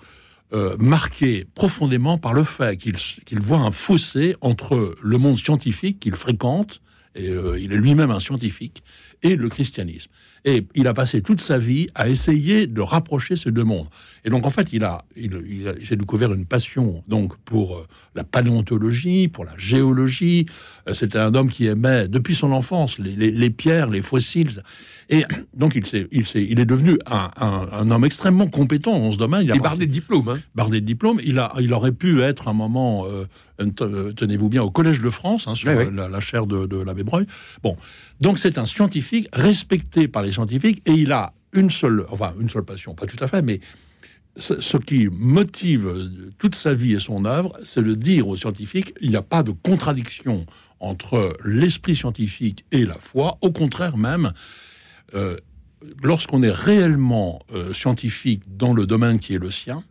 euh, 0.53 0.77
marqué 0.79 1.47
profondément 1.55 2.19
par 2.19 2.33
le 2.33 2.43
fait 2.43 2.77
qu'il 2.79 2.95
qu'il 2.95 3.41
voit 3.41 3.59
un 3.59 3.71
fossé 3.71 4.35
entre 4.41 4.97
le 5.03 5.19
monde 5.19 5.39
scientifique 5.39 6.01
qu'il 6.01 6.17
fréquente, 6.17 6.81
euh, 7.21 7.59
il 7.59 7.73
est 7.73 7.77
lui-même 7.77 8.11
un 8.11 8.21
scientifique, 8.21 8.83
et 9.23 9.37
le 9.37 9.49
christianisme. 9.49 10.11
Et 10.49 10.67
il 10.75 10.87
a 10.87 10.95
passé 10.95 11.21
toute 11.21 11.41
sa 11.43 11.59
vie 11.59 11.89
à 11.95 12.09
essayer 12.09 12.67
de 12.67 12.81
rapprocher 12.81 13.37
ces 13.37 13.51
deux 13.51 13.65
mondes. 13.65 13.89
Et 14.25 14.31
donc, 14.31 14.47
en 14.47 14.51
fait, 14.51 14.73
il 14.73 14.83
a, 14.85 15.05
il, 15.17 15.33
il 15.49 15.69
a- 15.69 15.97
découvert 15.97 16.33
une 16.33 16.47
passion 16.47 17.03
donc 17.09 17.37
pour 17.45 17.77
euh, 17.77 17.87
la 18.15 18.25
paléontologie, 18.25 19.29
pour 19.29 19.45
la 19.45 19.53
géologie. 19.59 20.47
Euh, 20.89 20.95
C'était 20.95 21.19
un 21.19 21.35
homme 21.35 21.51
qui 21.51 21.67
aimait, 21.67 22.09
depuis 22.09 22.35
son 22.35 22.53
enfance, 22.53 22.99
les, 22.99 23.15
les- 23.17 23.31
les 23.31 23.51
pierres, 23.51 23.89
les 23.91 24.03
fossiles. 24.03 24.63
Et 25.11 25.25
donc, 25.57 25.75
il, 25.75 25.85
s'est- 25.87 26.09
il, 26.13 26.27
s'est- 26.27 26.47
il 26.49 26.61
est 26.61 26.67
devenu 26.67 26.99
un, 27.07 27.31
un- 27.37 27.69
un 27.73 27.91
homme 27.91 28.05
extrêmement 28.05 28.47
compétent 28.49 28.99
dans 28.99 29.13
ce 29.13 29.19
domaine. 29.19 29.43
Il 29.45 29.51
a 29.53 29.55
bardé 29.63 29.87
de 29.87 29.93
diplômes. 29.93 30.29
Hein. 30.29 30.41
bardé 30.55 30.81
de 30.81 30.87
diplômes. 30.87 31.21
Il, 31.25 31.39
a, 31.39 31.53
il 31.61 31.73
aurait 31.73 31.93
pu 31.93 32.23
être 32.23 32.49
un 32.49 32.53
moment, 32.55 33.07
euh, 33.07 33.25
tenez-vous 34.17 34.49
bien, 34.49 34.63
au 34.63 34.71
Collège 34.71 35.01
de 35.01 35.11
France, 35.11 35.47
hein, 35.49 35.55
sur 35.55 35.69
La, 35.91 36.09
la 36.09 36.21
chaire 36.21 36.47
de, 36.47 36.67
de 36.67 36.77
l'abbé 36.81 37.03
Breuil. 37.03 37.27
Bon, 37.63 37.77
donc 38.21 38.39
c'est 38.39 38.59
un 38.59 38.67
scientifique 38.67 39.29
respecté 39.33 40.09
par 40.09 40.23
les 40.23 40.33
et 40.87 40.93
il 40.93 41.13
a 41.13 41.33
une 41.53 41.71
seule, 41.71 42.05
enfin 42.11 42.35
une 42.41 42.51
seule 42.51 42.65
passion, 42.65 42.95
pas 42.95 43.07
tout 43.07 43.23
à 43.23 43.29
fait, 43.29 43.43
mais 43.43 43.61
ce, 44.37 44.77
qui 44.77 45.09
motive 45.09 46.11
toute 46.39 46.55
sa 46.55 46.75
vie 46.75 46.95
et 46.95 47.01
son 47.01 47.25
œuvre, 47.25 47.59
c'est 47.65 47.83
de 47.83 47.95
dire 47.95 48.29
aux 48.29 48.37
scientifiques, 48.37 48.95
il 49.01 49.11
n'y 49.11 49.17
a 49.17 49.23
pas 49.23 49.43
de 49.43 49.51
contradiction 49.51 50.47
entre 50.81 51.37
l'esprit 51.45 51.97
scientifique 51.97 52.65
et 52.71 52.85
la 52.85 52.95
foi. 52.95 53.39
Au 53.41 53.51
contraire 53.51 53.97
même, 53.97 54.33
euh, 55.15 55.37
lorsqu'on 56.03 56.43
est 56.43 56.53
réellement 56.53 57.41
euh, 57.53 57.75
scientifique 57.75 58.43
dans 58.57 58.73
le 58.73 58.87
domaine 58.87 59.19
qui 59.19 59.35
est 59.35 59.39
le 59.39 59.51
sien, 59.51 59.83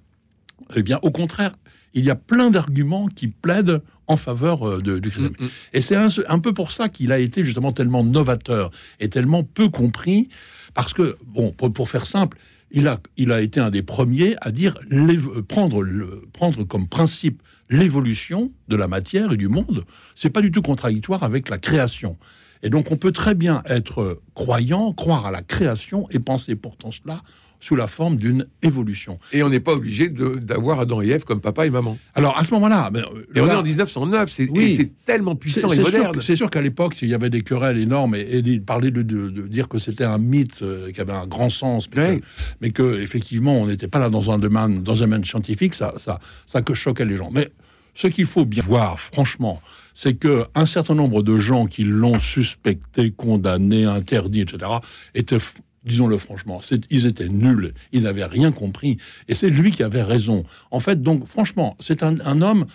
eh 0.76 0.84
bien, 0.84 1.00
au 1.02 1.12
contraire, 1.12 1.52
il 2.00 2.06
y 2.06 2.10
a 2.10 2.16
plein 2.16 2.50
d'arguments 2.50 3.08
qui 3.08 3.28
plaident 3.28 3.82
en 4.08 4.18
faveur 4.18 4.64
euh, 4.68 4.82
de- 4.82 5.00
du 5.00 5.10
christianisme. 5.10 5.44
Mm, 5.44 5.46
mm. 5.48 5.50
Et 5.74 5.82
c'est 5.82 5.96
un, 5.96 6.10
un 6.30 6.40
peu 6.40 6.54
pour 6.54 6.72
ça 6.72 6.90
qu'il 6.90 7.12
a 7.12 7.20
été 7.20 7.44
justement 7.44 7.72
tellement 7.72 8.04
novateur 8.04 8.72
et 9.00 9.10
tellement 9.10 9.44
peu 9.44 9.70
compris, 9.70 10.30
parce 10.74 10.94
que, 10.94 11.18
bon, 11.26 11.52
pour, 11.52 11.74
pour 11.74 11.90
faire 11.90 12.06
simple, 12.06 12.38
il 12.72 12.88
a, 12.88 13.00
il 13.18 13.32
a 13.32 13.42
été 13.42 13.60
un 13.60 13.70
des 13.70 13.82
premiers 13.82 14.36
à 14.42 14.52
dire 14.52 14.78
l'évo- 14.90 15.42
prendre, 15.42 15.82
le, 15.82 16.24
prendre 16.34 16.64
comme 16.64 16.88
principe 16.88 17.42
l'évolution 17.70 18.52
de 18.70 18.76
la 18.76 18.88
matière 18.88 19.34
et 19.34 19.38
du 19.38 19.48
monde. 19.50 19.86
C'est 20.16 20.30
pas 20.30 20.42
du 20.42 20.52
tout 20.52 20.62
contradictoire 20.62 21.24
avec 21.24 21.50
la 21.50 21.58
création. 21.58 22.18
Et 22.64 22.70
donc, 22.70 22.92
on 22.92 22.98
peut 22.98 23.12
très 23.12 23.36
bien 23.36 23.62
être 23.68 24.22
croyant, 24.34 24.94
croire 24.94 25.26
à 25.26 25.32
la 25.32 25.42
création 25.42 26.08
et 26.12 26.20
penser 26.20 26.56
pourtant 26.56 26.92
cela 26.92 27.22
sous 27.60 27.76
la 27.76 27.88
forme 27.88 28.18
d'une 28.18 28.46
évolution. 28.62 29.18
Et 29.34 29.42
on 29.42 29.50
n'est 29.50 29.60
pas 29.60 29.74
obligé 29.74 30.10
d'avoir 30.10 30.80
Adam 30.80 31.02
et 31.02 31.08
Ève 31.10 31.24
comme 31.24 31.42
papa 31.42 31.66
et 31.66 31.72
maman. 31.72 31.98
Alors, 32.14 32.38
à 32.38 32.44
ce 32.44 32.54
moment-là, 32.54 32.92
ben, 32.92 33.04
euh, 33.12 33.24
Et 33.34 33.42
on 33.42 33.48
est 33.48 33.56
en 33.56 33.64
1909, 33.64 34.32
c'est 34.32 34.48
Oui. 34.52 34.92
tellement 35.06 35.36
puissant 35.36 35.68
et 35.70 35.70
c'est 35.70 35.76
sûr, 35.78 35.84
moderne. 35.86 36.22
c'est 36.22 36.36
sûr 36.36 36.52
qu'à 36.52 36.62
l'époque, 36.62 36.96
il 37.02 37.08
y 37.10 37.16
avait 37.16 37.32
des 37.32 37.42
querelles 37.42 37.80
énormes 37.80 38.14
et, 38.14 38.22
et 38.46 38.60
parlait 38.60 38.92
de, 38.92 39.02
de- 39.02 39.30
de 39.32 39.48
dire 39.48 39.68
que 39.70 39.80
c'était 39.80 40.04
un 40.04 40.20
mythe 40.20 40.60
euh, 40.62 40.92
qui 40.92 41.02
avait 41.02 41.14
un 41.14 41.26
grand 41.26 41.50
sens, 41.50 41.90
mais, 41.96 42.02
Ouais. 42.08 42.18
que, 42.20 42.24
mais 42.62 42.70
que, 42.70 43.00
effectivement, 43.02 43.60
on 43.60 43.66
n'était 43.66 43.88
pas 43.88 43.98
là 43.98 44.10
dans 44.12 44.30
un 44.32 44.38
domaine, 44.38 44.84
dans 44.84 44.98
un 45.02 45.06
domaine 45.06 45.26
scientifique, 45.26 45.74
ça, 45.74 45.96
ça, 45.98 46.20
ça 46.46 46.62
que 46.62 46.76
choquait 46.76 47.06
les 47.06 47.18
gens. 47.18 47.32
Mais 47.34 47.50
ce 47.96 48.06
qu'il 48.06 48.28
faut 48.28 48.46
bien 48.46 48.62
voir, 48.62 49.00
franchement, 49.00 49.60
c'est 49.98 50.14
que 50.14 50.46
un 50.54 50.68
certain 50.68 50.94
nombre 50.94 51.24
de 51.24 51.40
gens 51.40 51.66
qui 51.66 51.84
l'ont 51.84 52.20
suspecté, 52.20 53.10
condamné, 53.10 53.86
interdit, 53.86 54.42
etc., 54.42 54.72
étaient 55.16 55.40
Disons-le 55.84 56.18
franchement, 56.18 56.60
ils 56.90 57.06
étaient 57.06 57.30
nuls, 57.30 57.74
ils 57.94 58.04
n'avaient 58.04 58.26
rien 58.26 58.52
compris, 58.52 58.98
et 59.30 59.36
c'est 59.36 59.48
lui 59.50 59.72
qui 59.72 59.84
avait 59.84 60.04
raison. 60.04 60.44
En 60.70 60.82
fait, 60.82 61.02
donc, 61.02 61.26
franchement, 61.26 61.78
c'est 61.80 62.04
un, 62.04 62.20
un 62.26 62.42
homme 62.42 62.66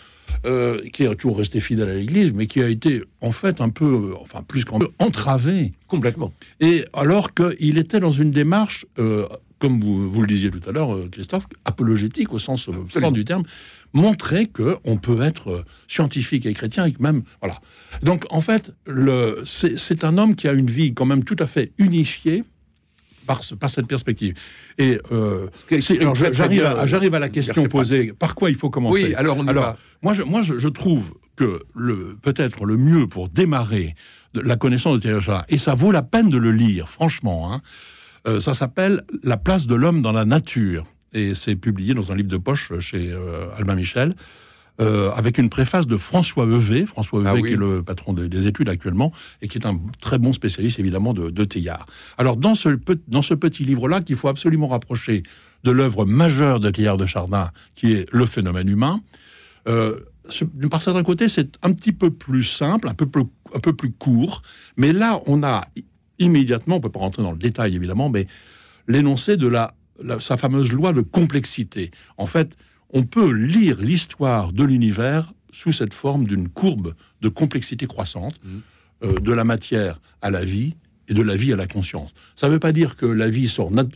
euh, 0.46 0.82
qui 0.94 1.02
est 1.02 1.14
toujours 1.16 1.36
resté 1.36 1.60
fidèle 1.60 1.90
à 1.90 1.94
l'Église, 1.94 2.32
mais 2.32 2.46
qui 2.46 2.62
a 2.62 2.68
été 2.68 3.02
en 3.20 3.32
fait 3.32 3.60
un 3.60 3.68
peu, 3.68 3.84
euh, 3.84 4.14
enfin 4.18 4.42
plus 4.42 4.64
qu'un 4.64 4.78
peu, 4.78 4.88
entravé. 4.98 5.72
Complètement. 5.88 6.32
Et 6.60 6.86
alors 6.94 7.34
qu'il 7.34 7.76
était 7.76 8.00
dans 8.00 8.12
une 8.12 8.30
démarche, 8.30 8.86
euh, 8.98 9.28
comme 9.58 9.78
vous, 9.78 10.10
vous 10.10 10.20
le 10.22 10.26
disiez 10.26 10.50
tout 10.50 10.66
à 10.66 10.72
l'heure, 10.72 10.96
Christophe, 11.10 11.46
apologétique 11.66 12.32
au 12.32 12.38
sens 12.38 12.62
Absolument. 12.62 12.88
fort 12.88 13.12
du 13.12 13.26
terme, 13.26 13.42
montrer 13.92 14.46
que 14.46 14.76
on 14.84 14.96
peut 14.96 15.20
être 15.22 15.50
euh, 15.50 15.64
scientifique 15.88 16.46
et 16.46 16.52
chrétien 16.54 16.86
et 16.86 16.92
que 16.92 17.02
même 17.02 17.22
voilà. 17.40 17.60
Donc 18.02 18.24
en 18.30 18.40
fait, 18.40 18.72
le- 18.86 19.42
c'est 19.46 20.04
un 20.04 20.18
homme 20.18 20.34
qui 20.34 20.48
a 20.48 20.52
une 20.52 20.70
vie 20.70 20.94
quand 20.94 21.04
même 21.06 21.24
tout 21.24 21.36
à 21.38 21.46
fait 21.46 21.72
unifiée 21.78 22.44
par, 23.26 23.44
ce- 23.44 23.54
par 23.54 23.70
cette 23.70 23.86
perspective. 23.86 24.34
Et 24.78 24.98
euh, 25.12 25.46
j'arrive 26.32 26.64
à, 26.64 26.86
j'arrive 26.86 27.14
à 27.14 27.18
la 27.20 27.26
euh, 27.26 27.28
question 27.28 27.64
posée. 27.64 28.12
Par 28.12 28.34
quoi 28.34 28.50
il 28.50 28.56
faut 28.56 28.70
commencer? 28.70 29.04
Oui, 29.08 29.14
alors 29.14 29.36
on 29.38 29.46
alors, 29.46 29.64
va. 29.64 29.76
moi, 30.02 30.12
je, 30.14 30.22
moi 30.22 30.42
je, 30.42 30.58
je 30.58 30.68
trouve 30.68 31.14
que 31.36 31.62
le 31.74 32.16
peut-être 32.20 32.64
le 32.66 32.76
mieux 32.76 33.06
pour 33.06 33.28
démarrer 33.28 33.94
de 34.34 34.40
la 34.40 34.56
connaissance 34.56 34.96
de 34.96 35.00
Thierry 35.02 35.24
et 35.50 35.58
ça 35.58 35.74
vaut 35.74 35.92
la 35.92 36.02
peine 36.02 36.30
de 36.30 36.38
le 36.38 36.52
lire, 36.52 36.88
franchement, 36.88 37.52
hein, 37.52 37.60
euh, 38.26 38.40
ça 38.40 38.54
s'appelle 38.54 39.02
La 39.22 39.36
place 39.36 39.66
de 39.66 39.74
l'homme 39.74 40.00
dans 40.02 40.12
la 40.12 40.24
nature. 40.24 40.86
Et 41.12 41.34
c'est 41.34 41.56
publié 41.56 41.94
dans 41.94 42.10
un 42.12 42.16
livre 42.16 42.28
de 42.28 42.36
poche 42.36 42.72
chez 42.80 43.10
euh, 43.10 43.46
Albin 43.56 43.74
Michel, 43.74 44.14
euh, 44.80 45.10
avec 45.12 45.36
une 45.38 45.50
préface 45.50 45.86
de 45.86 45.96
François 45.98 46.46
Heuvet, 46.46 46.86
François 46.86 47.20
Heuvet 47.20 47.28
Ah 47.30 47.34
oui. 47.34 47.42
qui 47.48 47.52
est 47.54 47.56
le 47.56 47.82
patron 47.82 48.14
des, 48.14 48.28
des 48.28 48.46
études 48.46 48.68
actuellement, 48.70 49.12
et 49.42 49.48
qui 49.48 49.58
est 49.58 49.66
un 49.66 49.78
très 50.00 50.18
bon 50.18 50.32
spécialiste 50.32 50.78
évidemment 50.78 51.12
de, 51.12 51.28
de 51.28 51.44
Teilhard. 51.44 51.86
Alors 52.16 52.36
dans 52.38 52.54
ce, 52.54 52.70
dans 53.08 53.20
ce 53.22 53.34
petit 53.34 53.64
livre-là, 53.64 54.00
qu'il 54.00 54.16
faut 54.16 54.28
absolument 54.28 54.68
rapprocher 54.68 55.22
de 55.64 55.70
l'œuvre 55.70 56.06
majeure 56.06 56.58
de 56.58 56.70
Teilhard 56.70 56.96
de 56.96 57.06
Chardin, 57.06 57.50
qui 57.74 57.92
est 57.92 58.08
Le 58.12 58.24
phénomène 58.26 58.68
humain, 58.68 59.02
euh, 59.68 60.00
ce- 60.30 60.44
par 60.70 60.80
certains 60.80 61.02
côtés, 61.04 61.28
c'est 61.28 61.58
un 61.62 61.72
petit 61.74 61.92
peu 61.92 62.10
plus 62.10 62.42
simple, 62.44 62.88
un 62.88 62.94
peu 62.94 63.06
plus, 63.06 63.24
un 63.54 63.60
peu 63.60 63.74
plus 63.74 63.92
court, 63.92 64.40
mais 64.78 64.92
là, 64.94 65.20
on 65.26 65.42
a 65.42 65.66
immédiatement, 66.18 66.76
on 66.76 66.80
peut 66.80 66.88
pas 66.90 67.00
rentrer 67.00 67.22
dans 67.22 67.32
le 67.32 67.38
détail 67.38 67.76
évidemment, 67.76 68.08
mais 68.08 68.26
l'énoncé 68.88 69.36
de 69.36 69.46
la, 69.46 69.74
la- 70.04 70.20
sa 70.20 70.36
fameuse 70.36 70.72
loi 70.72 70.92
de 70.92 71.00
complexité. 71.00 71.90
En 72.18 72.26
fait, 72.26 72.56
on 72.90 73.04
peut 73.04 73.30
lire 73.32 73.78
l'histoire 73.80 74.52
de 74.52 74.64
l'univers 74.64 75.32
sous 75.52 75.72
cette 75.72 75.94
forme 75.94 76.24
d'une 76.26 76.48
courbe 76.48 76.94
de 77.20 77.28
complexité 77.28 77.86
croissante, 77.86 78.34
Mhm. 78.44 78.60
euh, 79.04 79.18
de 79.20 79.32
la 79.32 79.44
matière 79.44 80.00
à 80.20 80.30
la 80.30 80.44
vie 80.44 80.74
et 81.08 81.14
de 81.14 81.22
la 81.22 81.36
vie 81.36 81.52
à 81.52 81.56
la 81.56 81.66
conscience. 81.66 82.10
Ça 82.36 82.48
ne 82.48 82.52
veut 82.52 82.58
pas 82.58 82.72
dire 82.72 82.96
que 82.96 83.06
la 83.06 83.28
vie 83.28 83.48
sort 83.48 83.70
nat- 83.70 83.86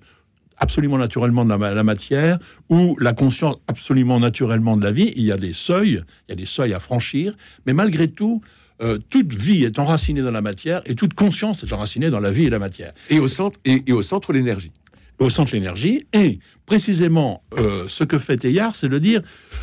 absolument 0.58 0.96
naturellement 0.98 1.44
de 1.44 1.50
la, 1.50 1.58
ma- 1.58 1.74
la 1.74 1.84
matière 1.84 2.38
ou 2.70 2.96
la 2.98 3.12
conscience 3.12 3.56
absolument 3.68 4.18
naturellement 4.18 4.76
de 4.76 4.84
la 4.84 4.92
vie. 4.92 5.12
Il 5.16 5.22
y 5.24 5.32
a 5.32 5.36
des 5.36 5.52
seuils, 5.52 6.02
il 6.28 6.30
y 6.30 6.32
a 6.32 6.36
des 6.36 6.46
seuils 6.46 6.72
à 6.72 6.80
franchir, 6.80 7.36
mais 7.66 7.74
malgré 7.74 8.08
tout, 8.08 8.40
euh, 8.82 8.98
toute 9.10 9.34
vie 9.34 9.64
est 9.64 9.78
enracinée 9.78 10.22
dans 10.22 10.30
la 10.30 10.40
matière 10.42 10.82
et 10.86 10.94
toute 10.94 11.14
conscience 11.14 11.62
est 11.62 11.72
enracinée 11.72 12.10
dans 12.10 12.20
la 12.20 12.30
vie 12.30 12.44
et 12.44 12.50
la 12.50 12.58
matière 12.58 12.92
Et 13.10 13.18
au 13.18 13.28
centre, 13.28 13.58
et, 13.64 13.82
et 13.86 13.92
au 13.92 14.02
centre 14.02 14.32
l'énergie. 14.32 14.72
Au 15.18 15.30
centre 15.30 15.52
de 15.52 15.56
l'énergie. 15.56 16.06
Et 16.12 16.38
précisément, 16.66 17.42
euh, 17.58 17.86
ce 17.88 18.04
que 18.04 18.18
fait 18.18 18.36
Teilhard, 18.36 18.76
c'est 18.76 18.88
de 18.88 18.98
dire, 18.98 19.22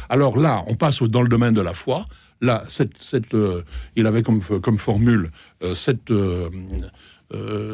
alors 0.10 0.38
là, 0.38 0.64
on 0.68 0.76
passe 0.76 1.02
dans 1.04 1.22
le 1.22 1.30
domaine 1.30 1.54
de 1.54 1.62
la 1.62 1.74
foi. 1.74 2.06
Là, 2.42 2.64
cette, 2.68 2.94
cette, 3.00 3.34
euh, 3.34 3.64
il 3.96 4.08
avait 4.08 4.24
comme, 4.24 4.42
comme 4.42 4.78
formule 4.78 5.32
euh, 5.64 5.76
cette, 5.76 6.12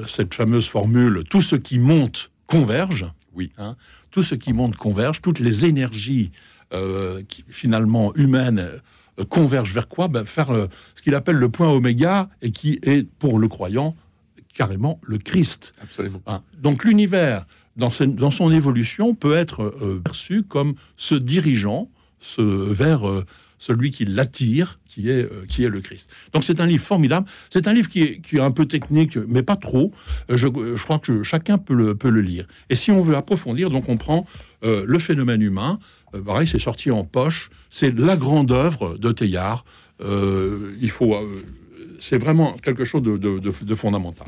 cette 0.08 0.34
fameuse 0.34 0.68
formule, 0.68 1.24
tout 1.30 1.42
ce 1.42 1.56
qui 1.56 1.80
monte 1.80 2.32
converge. 2.48 3.06
Oui. 3.34 3.52
Hein, 3.58 3.76
tout 4.12 4.24
ce 4.24 4.36
qui 4.36 4.54
monte 4.54 4.76
converge, 4.76 5.22
toutes 5.22 5.40
les 5.40 5.66
énergies 5.66 6.32
qui, 7.28 7.44
finalement 7.48 8.14
humaines 8.16 8.70
convergent 9.28 9.74
vers 9.74 9.88
quoi? 9.88 10.08
Ben, 10.08 10.24
Faire 10.24 10.68
ce 10.96 11.02
qu'il 11.02 11.14
appelle 11.14 11.36
le 11.36 11.50
point 11.50 11.70
oméga 11.70 12.30
et 12.42 12.52
qui 12.52 12.80
est 12.84 13.08
pour 13.20 13.38
le 13.38 13.48
croyant 13.50 13.96
carrément 14.60 15.00
le 15.04 15.18
Christ. 15.18 15.74
Absolument. 15.82 16.22
Hein. 16.28 16.42
Donc 16.58 16.84
l'univers, 16.84 17.46
dans, 17.80 18.32
son 18.32 18.52
évolution, 18.52 19.16
peut 19.16 19.36
être 19.36 19.62
euh, 19.64 20.02
perçu 20.04 20.44
comme 20.44 20.76
se 20.98 21.16
dirigeant 21.16 21.90
vers 22.38 23.08
euh, 23.08 23.26
celui 23.60 23.92
qui 23.92 24.06
l'attire, 24.06 24.80
qui 24.86 25.10
est, 25.10 25.24
euh, 25.24 25.46
qui 25.48 25.64
est 25.64 25.70
le 25.70 25.80
Christ. 25.80 26.10
Donc 26.34 26.44
c'est 26.44 26.60
un 26.60 26.66
livre 26.66 26.84
formidable. 26.84 27.26
C'est 27.50 27.68
un 27.68 27.74
livre 27.74 27.90
qui 27.90 28.02
est, 28.02 28.22
qui 28.22 28.38
est 28.38 28.42
un 28.42 28.52
peu 28.52 28.66
technique, 28.66 29.18
mais 29.18 29.42
pas 29.42 29.56
trop. 29.56 29.92
Je, 30.30 30.48
crois 30.78 31.00
que 31.00 31.24
chacun 31.24 31.58
peut 31.58 31.74
le, 31.74 31.96
peut 31.96 32.10
le 32.10 32.22
lire. 32.22 32.46
Et 32.70 32.76
si 32.76 32.92
on 32.92 33.02
veut 33.02 33.16
approfondir, 33.16 33.70
donc 33.70 33.88
on 33.90 33.98
prend 33.98 34.26
le 34.62 35.00
phénomène 35.00 35.42
humain. 35.42 35.80
Pareil, 36.26 36.48
c'est 36.48 36.60
sorti 36.60 36.92
en 36.92 37.06
poche. 37.06 37.50
C'est 37.70 37.98
la 37.98 38.18
grande 38.18 38.52
œuvre 38.52 38.98
de 38.98 39.12
Teilhard. 39.12 39.64
Il 40.02 40.90
faut, 40.92 41.16
c'est 42.00 42.18
vraiment 42.18 42.54
quelque 42.64 42.84
chose 42.84 43.04
de- 43.04 43.18
de- 43.18 43.40
de 43.40 43.76
fondamental. 43.76 44.28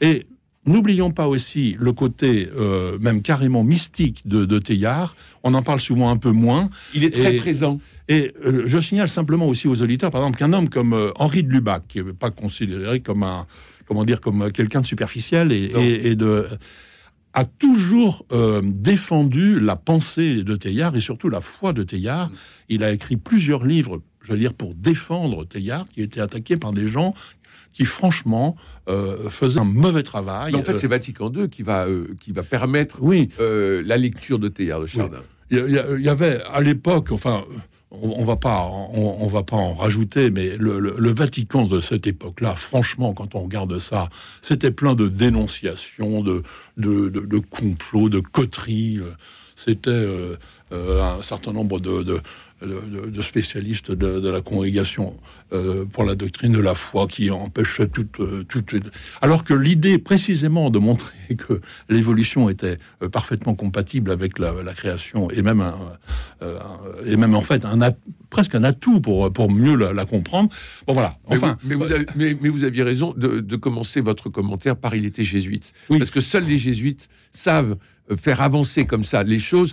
Et 0.00 0.26
N'oublions 0.66 1.10
pas 1.10 1.26
aussi 1.26 1.74
le 1.80 1.92
côté 1.92 2.48
euh, 2.54 2.98
même 2.98 3.22
carrément 3.22 3.64
mystique 3.64 4.28
de, 4.28 4.44
de 4.44 4.58
Teilhard. 4.58 5.16
On 5.42 5.54
en 5.54 5.62
parle 5.62 5.80
souvent 5.80 6.10
un 6.10 6.18
peu 6.18 6.32
moins. 6.32 6.68
Il 6.94 7.02
est 7.04 7.10
très 7.10 7.36
Et- 7.36 7.38
présent. 7.38 7.80
Et 8.08 8.32
euh, 8.44 8.64
je 8.66 8.78
signale 8.78 9.08
simplement 9.08 9.46
aussi 9.46 9.68
aux 9.68 9.80
auditeurs, 9.82 10.10
par 10.10 10.20
exemple, 10.20 10.38
qu'un 10.38 10.52
homme 10.52 10.68
comme 10.68 10.92
euh, 10.92 11.12
Henri 11.16 11.42
de 11.44 11.48
Lubac, 11.48 11.84
qui 11.88 12.02
n'est 12.02 12.12
pas 12.12 12.30
considéré 12.30 13.00
comme 13.00 13.22
un, 13.22 13.46
comment 13.86 14.04
dire, 14.04 14.20
comme 14.20 14.52
quelqu'un 14.52 14.82
de 14.82 14.86
superficiel 14.86 15.50
et, 15.52 15.70
Non. 15.72 15.80
et- 15.80 16.08
et 16.10 16.16
de 16.16 16.46
a 17.32 17.44
toujours 17.44 18.26
euh, 18.32 18.60
défendu 18.64 19.60
la 19.60 19.76
pensée 19.76 20.42
de 20.42 20.56
Teilhard 20.56 20.96
et 20.96 21.00
surtout 21.00 21.28
la 21.28 21.40
foi 21.40 21.72
de 21.72 21.84
Teilhard. 21.84 22.28
Mm. 22.28 22.34
Il 22.70 22.82
a 22.84 22.90
écrit 22.90 23.16
plusieurs 23.16 23.64
livres, 23.64 24.02
je 24.22 24.32
veux 24.32 24.38
dire, 24.38 24.52
pour 24.52 24.74
défendre 24.74 25.44
Teilhard, 25.46 25.86
qui 25.94 26.02
était 26.02 26.20
attaqué 26.20 26.56
par 26.56 26.72
des 26.72 26.88
gens 26.88 27.14
qui, 27.72 27.84
franchement, 27.84 28.56
euh, 28.88 29.28
faisaient 29.30 29.60
un 29.60 29.64
mauvais 29.64 30.02
travail. 30.02 30.52
Mais 30.52 30.58
en 30.58 30.64
fait, 30.64 30.76
c'est 30.76 30.86
Vatican 30.88 31.32
II 31.32 31.48
qui 31.48 31.62
va, 31.62 31.86
euh, 31.86 32.14
qui 32.20 32.32
va 32.32 32.42
permettre 32.42 32.98
oui, 33.00 33.28
euh, 33.40 33.82
la 33.86 33.96
lecture 33.96 34.38
de 34.38 34.48
Teilhard 34.48 34.80
de 34.80 34.86
Chardin. 34.86 35.20
Il 35.50 35.58
y, 35.58 35.78
a- 35.78 35.86
il 35.96 36.04
y 36.04 36.08
avait 36.08 36.40
à 36.52 36.60
l'époque, 36.60 37.08
enfin, 37.12 37.44
on, 37.90 38.24
va 38.24 38.36
pas, 38.36 38.66
on, 38.92 39.16
on 39.20 39.26
va 39.26 39.42
pas 39.42 39.56
en 39.56 39.74
rajouter, 39.74 40.30
mais 40.30 40.56
le, 40.56 40.78
le- 40.78 40.94
le 40.96 41.10
Vatican 41.12 41.66
de 41.66 41.80
cette 41.80 42.06
époque-là, 42.06 42.54
franchement, 42.54 43.14
quand 43.14 43.34
on 43.34 43.40
regarde 43.42 43.78
ça, 43.78 44.08
c'était 44.42 44.70
plein 44.70 44.94
de 44.94 45.08
dénonciations, 45.08 46.22
de, 46.22 46.42
de, 46.76 47.08
de- 47.08 47.26
de 47.26 47.38
complots, 47.38 48.08
de 48.08 48.20
coteries. 48.20 49.00
C'était 49.56 49.90
euh, 49.90 50.36
euh, 50.72 51.02
un 51.02 51.22
certain 51.22 51.52
nombre 51.52 51.80
de, 51.80 52.02
de- 52.04 52.20
spécialistes 53.22 53.90
de 53.90 54.28
la 54.28 54.40
congrégation 54.40 55.16
euh, 55.52 55.84
pour 55.84 56.04
la 56.04 56.14
doctrine 56.14 56.52
de 56.52 56.60
la 56.60 56.74
foi 56.74 57.06
qui 57.06 57.30
empêchait 57.30 57.88
toute, 57.88 58.20
euh, 58.20 58.44
toute... 58.48 58.74
Alors 59.20 59.44
que 59.44 59.54
l'idée 59.54 59.98
précisément 59.98 60.70
de 60.70 60.78
montrer 60.78 61.14
que 61.36 61.60
l'évolution 61.88 62.48
était 62.48 62.78
euh, 63.02 63.08
parfaitement 63.08 63.54
compatible 63.54 64.10
avec 64.10 64.38
la, 64.38 64.62
la 64.62 64.74
création 64.74 65.30
et 65.30 65.42
même, 65.42 65.60
un, 65.60 65.76
euh, 66.42 66.58
et 67.04 67.16
même 67.16 67.34
en 67.34 67.42
fait 67.42 67.64
un 67.64 67.78
presque 68.28 68.54
un 68.54 68.62
atout 68.64 69.00
pour, 69.00 69.32
pour 69.32 69.50
mieux 69.50 69.74
la, 69.74 69.92
la 69.92 70.04
comprendre. 70.04 70.50
Bon 70.86 70.92
voilà, 70.92 71.18
Mais 71.28 71.36
enfin... 71.36 71.58
vous, 71.62 71.68
mais, 71.68 71.74
vous 71.74 71.92
avez, 71.92 72.06
mais, 72.14 72.36
mais 72.40 72.48
vous 72.48 72.64
aviez 72.64 72.82
raison 72.82 73.12
de, 73.16 73.40
de 73.40 73.56
commencer 73.56 74.00
votre 74.00 74.28
commentaire 74.28 74.76
par 74.76 74.94
il 74.94 75.04
était 75.04 75.24
jésuite. 75.24 75.72
Oui. 75.88 75.98
Parce 75.98 76.10
que 76.10 76.20
seuls 76.20 76.44
les 76.44 76.58
jésuites 76.58 77.08
savent 77.32 77.76
faire 78.16 78.42
avancer 78.42 78.86
comme 78.86 79.04
ça 79.04 79.22
les 79.22 79.38
choses 79.38 79.72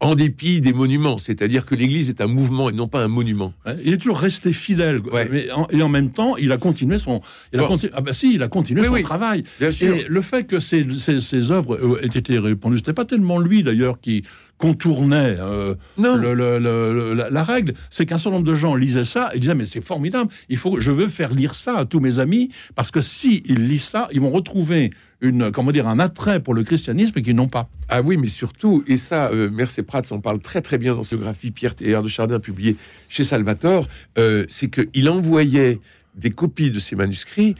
en 0.00 0.14
dépit 0.14 0.60
des 0.60 0.72
monuments. 0.72 1.18
C'est-à-dire 1.18 1.66
que 1.66 1.74
l'Église 1.74 2.08
est 2.08 2.20
un 2.20 2.28
mouvement 2.28 2.70
et 2.70 2.72
non 2.72 2.86
pas 2.86 3.02
un 3.02 3.08
monument. 3.08 3.52
Il 3.84 3.92
est 3.92 3.98
toujours 3.98 4.20
resté 4.20 4.52
fidèle, 4.52 4.95
Ouais. 5.00 5.28
mais 5.30 5.50
en- 5.52 5.66
et 5.70 5.82
en 5.82 5.88
même 5.88 6.10
temps, 6.10 6.36
il 6.36 6.52
a 6.52 6.56
continué 6.58 6.98
son, 6.98 7.20
il 7.52 7.58
a 7.58 7.62
Bon. 7.62 7.68
continu- 7.68 7.92
ah 7.94 8.00
bah 8.00 8.12
si, 8.12 8.34
il 8.34 8.42
a 8.42 8.48
continué 8.48 8.80
Oui, 8.82 8.86
son 8.86 8.92
oui. 8.94 9.02
travail. 9.02 9.44
Bien 9.60 9.70
sûr. 9.70 9.94
Et 9.94 10.06
le 10.08 10.20
fait 10.22 10.44
que 10.44 10.60
ces, 10.60 10.86
ces, 10.98 11.20
ces 11.20 11.50
œuvres 11.50 11.74
euh, 11.76 12.00
aient 12.02 12.06
été 12.18 12.38
répandues, 12.38 12.78
c'était 12.78 12.92
pas 12.92 13.04
tellement 13.04 13.38
lui 13.38 13.62
d'ailleurs 13.62 14.00
qui 14.00 14.24
contournait 14.58 15.36
euh, 15.38 15.74
Non. 15.98 16.16
le- 16.16 16.32
le- 16.34 16.58
le- 16.58 16.92
le- 16.94 17.14
la, 17.14 17.28
la 17.30 17.44
règle, 17.44 17.74
c'est 17.90 18.06
qu'un 18.06 18.16
certain 18.18 18.36
nombre 18.38 18.46
de 18.50 18.54
gens 18.54 18.74
lisaient 18.74 19.04
ça 19.04 19.28
et 19.34 19.38
disaient 19.38 19.54
mais 19.54 19.66
c'est 19.66 19.84
formidable, 19.84 20.30
il 20.48 20.56
faut, 20.56 20.80
je 20.80 20.90
veux 20.90 21.08
faire 21.08 21.30
lire 21.32 21.54
ça 21.54 21.76
à 21.76 21.84
tous 21.84 22.00
mes 22.00 22.18
amis 22.18 22.50
parce 22.74 22.90
que 22.90 23.00
si 23.02 23.42
ils 23.46 23.66
lisent 23.68 23.84
ça, 23.84 24.08
ils 24.12 24.20
vont 24.20 24.30
retrouver 24.30 24.90
une, 25.20 25.50
comment 25.50 25.72
dire, 25.72 25.88
un 25.88 25.98
attrait 25.98 26.40
pour 26.40 26.54
le 26.54 26.62
christianisme 26.62 27.20
qu'ils 27.22 27.36
n'ont 27.36 27.48
pas. 27.48 27.68
Ah 27.88 28.02
oui, 28.02 28.16
mais 28.16 28.28
surtout, 28.28 28.84
et 28.86 28.96
ça, 28.96 29.30
euh, 29.30 29.50
Mercé 29.50 29.82
Prats 29.82 30.02
en 30.10 30.20
parle 30.20 30.40
très 30.40 30.60
très 30.60 30.78
bien 30.78 30.94
dans 30.94 31.02
sa 31.02 31.16
biographie 31.16 31.50
Pierre 31.50 31.74
Théard 31.74 32.02
de 32.02 32.08
Chardin 32.08 32.40
publiée 32.40 32.76
chez 33.08 33.24
Salvatore, 33.24 33.88
euh, 34.18 34.44
c'est 34.48 34.68
qu'il 34.68 35.08
envoyait 35.08 35.80
des 36.16 36.30
copies 36.30 36.70
de 36.70 36.78
ses 36.78 36.96
manuscrits 36.96 37.54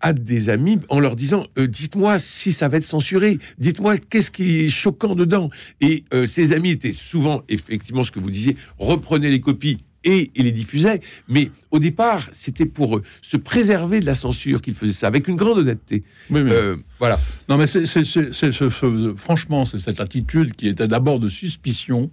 à 0.00 0.12
des 0.12 0.48
amis 0.48 0.78
en 0.88 1.00
leur 1.00 1.16
disant 1.16 1.46
euh, 1.58 1.66
dites-moi 1.66 2.18
si 2.18 2.52
ça 2.52 2.68
va 2.68 2.76
être 2.78 2.84
censuré, 2.84 3.38
dites-moi 3.58 3.98
qu'est-ce 3.98 4.30
qui 4.30 4.60
est 4.60 4.68
choquant 4.68 5.14
dedans. 5.14 5.50
Et 5.80 6.04
euh, 6.14 6.26
ses 6.26 6.52
amis 6.52 6.70
étaient 6.70 6.92
souvent, 6.92 7.42
effectivement, 7.48 8.04
ce 8.04 8.12
que 8.12 8.20
vous 8.20 8.30
disiez, 8.30 8.56
reprenaient 8.78 9.30
les 9.30 9.40
copies 9.40 9.78
et, 10.04 10.30
et 10.34 10.42
les 10.42 10.52
diffusaient. 10.52 11.00
Mais 11.28 11.50
au 11.70 11.78
départ, 11.78 12.28
c'était 12.32 12.66
pour 12.66 12.98
euh, 12.98 13.02
se 13.22 13.36
préserver 13.36 14.00
de 14.00 14.06
la 14.06 14.14
censure 14.14 14.62
qu'il 14.62 14.74
faisait 14.74 14.92
ça, 14.92 15.06
avec 15.08 15.28
une 15.28 15.36
grande 15.36 15.58
honnêteté. 15.58 16.04
Oui, 16.30 16.40
oui. 16.42 16.50
Euh, 16.52 16.76
voilà. 16.98 17.18
Non, 17.48 17.56
mais 17.58 17.66
c'est, 17.66 17.86
c'est- 17.86 18.04
c'est- 18.04 18.32
c'est 18.32 18.52
ce- 18.52 18.70
ce- 18.70 19.14
franchement, 19.16 19.64
c'est 19.64 19.78
cette 19.78 20.00
attitude 20.00 20.54
qui 20.54 20.68
était 20.68 20.88
d'abord 20.88 21.18
de 21.20 21.28
suspicion, 21.28 22.10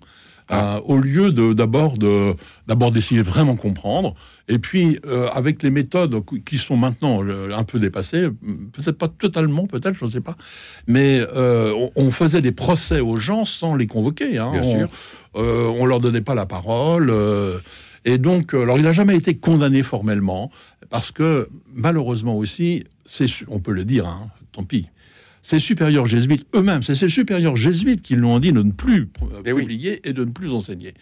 Ah. 0.47 0.75
euh, 0.77 0.81
au 0.85 0.97
lieu 0.97 1.31
de 1.31 1.53
d'abord 1.53 1.97
de 1.97 2.35
d'abord 2.67 2.91
d'essayer 2.91 3.21
de 3.21 3.25
vraiment 3.27 3.55
comprendre, 3.55 4.13
et 4.47 4.59
puis 4.59 4.99
euh, 5.07 5.27
avec 5.33 5.63
les 5.63 5.71
méthodes 5.71 6.23
qui 6.45 6.59
sont 6.59 6.77
maintenant 6.77 7.23
euh, 7.23 7.51
un 7.51 7.63
peu 7.63 7.79
dépassées, 7.79 8.27
peut-être 8.73 8.97
pas 8.97 9.07
totalement, 9.07 9.65
peut-être, 9.65 9.95
je 9.95 10.05
ne 10.05 10.11
sais 10.11 10.21
pas, 10.21 10.35
mais 10.85 11.19
euh, 11.35 11.73
on, 11.95 12.11
faisait 12.11 12.41
des 12.41 12.51
procès 12.51 12.99
aux 12.99 13.17
gens 13.17 13.45
sans 13.45 13.75
les 13.75 13.87
convoquer. 13.87 14.37
hein. 14.37 14.51
Bien 14.51 14.61
on, 14.63 14.77
sûr. 14.79 14.89
on 15.33 15.85
leur 15.87 15.99
donnait 15.99 16.21
pas 16.21 16.35
la 16.35 16.45
parole. 16.45 17.11
et 18.05 18.19
donc, 18.19 18.53
alors 18.53 18.77
il 18.77 18.83
n'a 18.83 18.93
jamais 18.93 19.15
été 19.17 19.35
condamné 19.37 19.81
formellement, 19.81 20.51
parce 20.91 21.11
que 21.11 21.49
malheureusement 21.73 22.37
aussi, 22.37 22.83
on 23.47 23.59
peut 23.59 23.71
le 23.73 23.83
dire, 23.83 24.07
hein, 24.07 24.29
tant 24.51 24.63
pis, 24.63 24.87
ces 25.45 25.59
supérieurs 25.59 26.07
jésuites 26.07 26.45
eux-mêmes, 26.55 26.81
c'est 26.81 26.95
ces 26.95 27.07
supérieurs 27.07 27.55
jésuites 27.55 28.01
qui 28.01 28.15
lui 28.15 28.25
ont 28.25 28.39
dit 28.39 28.51
de 28.51 28.63
ne 28.63 28.71
plus 28.71 29.09
euh, 29.21 29.41
Eh 29.45 29.51
oui. 29.51 29.61
publier 29.61 29.99
et 30.03 30.11
de 30.11 30.25
ne 30.25 30.31
plus 30.31 30.51
enseigner. 30.51 30.95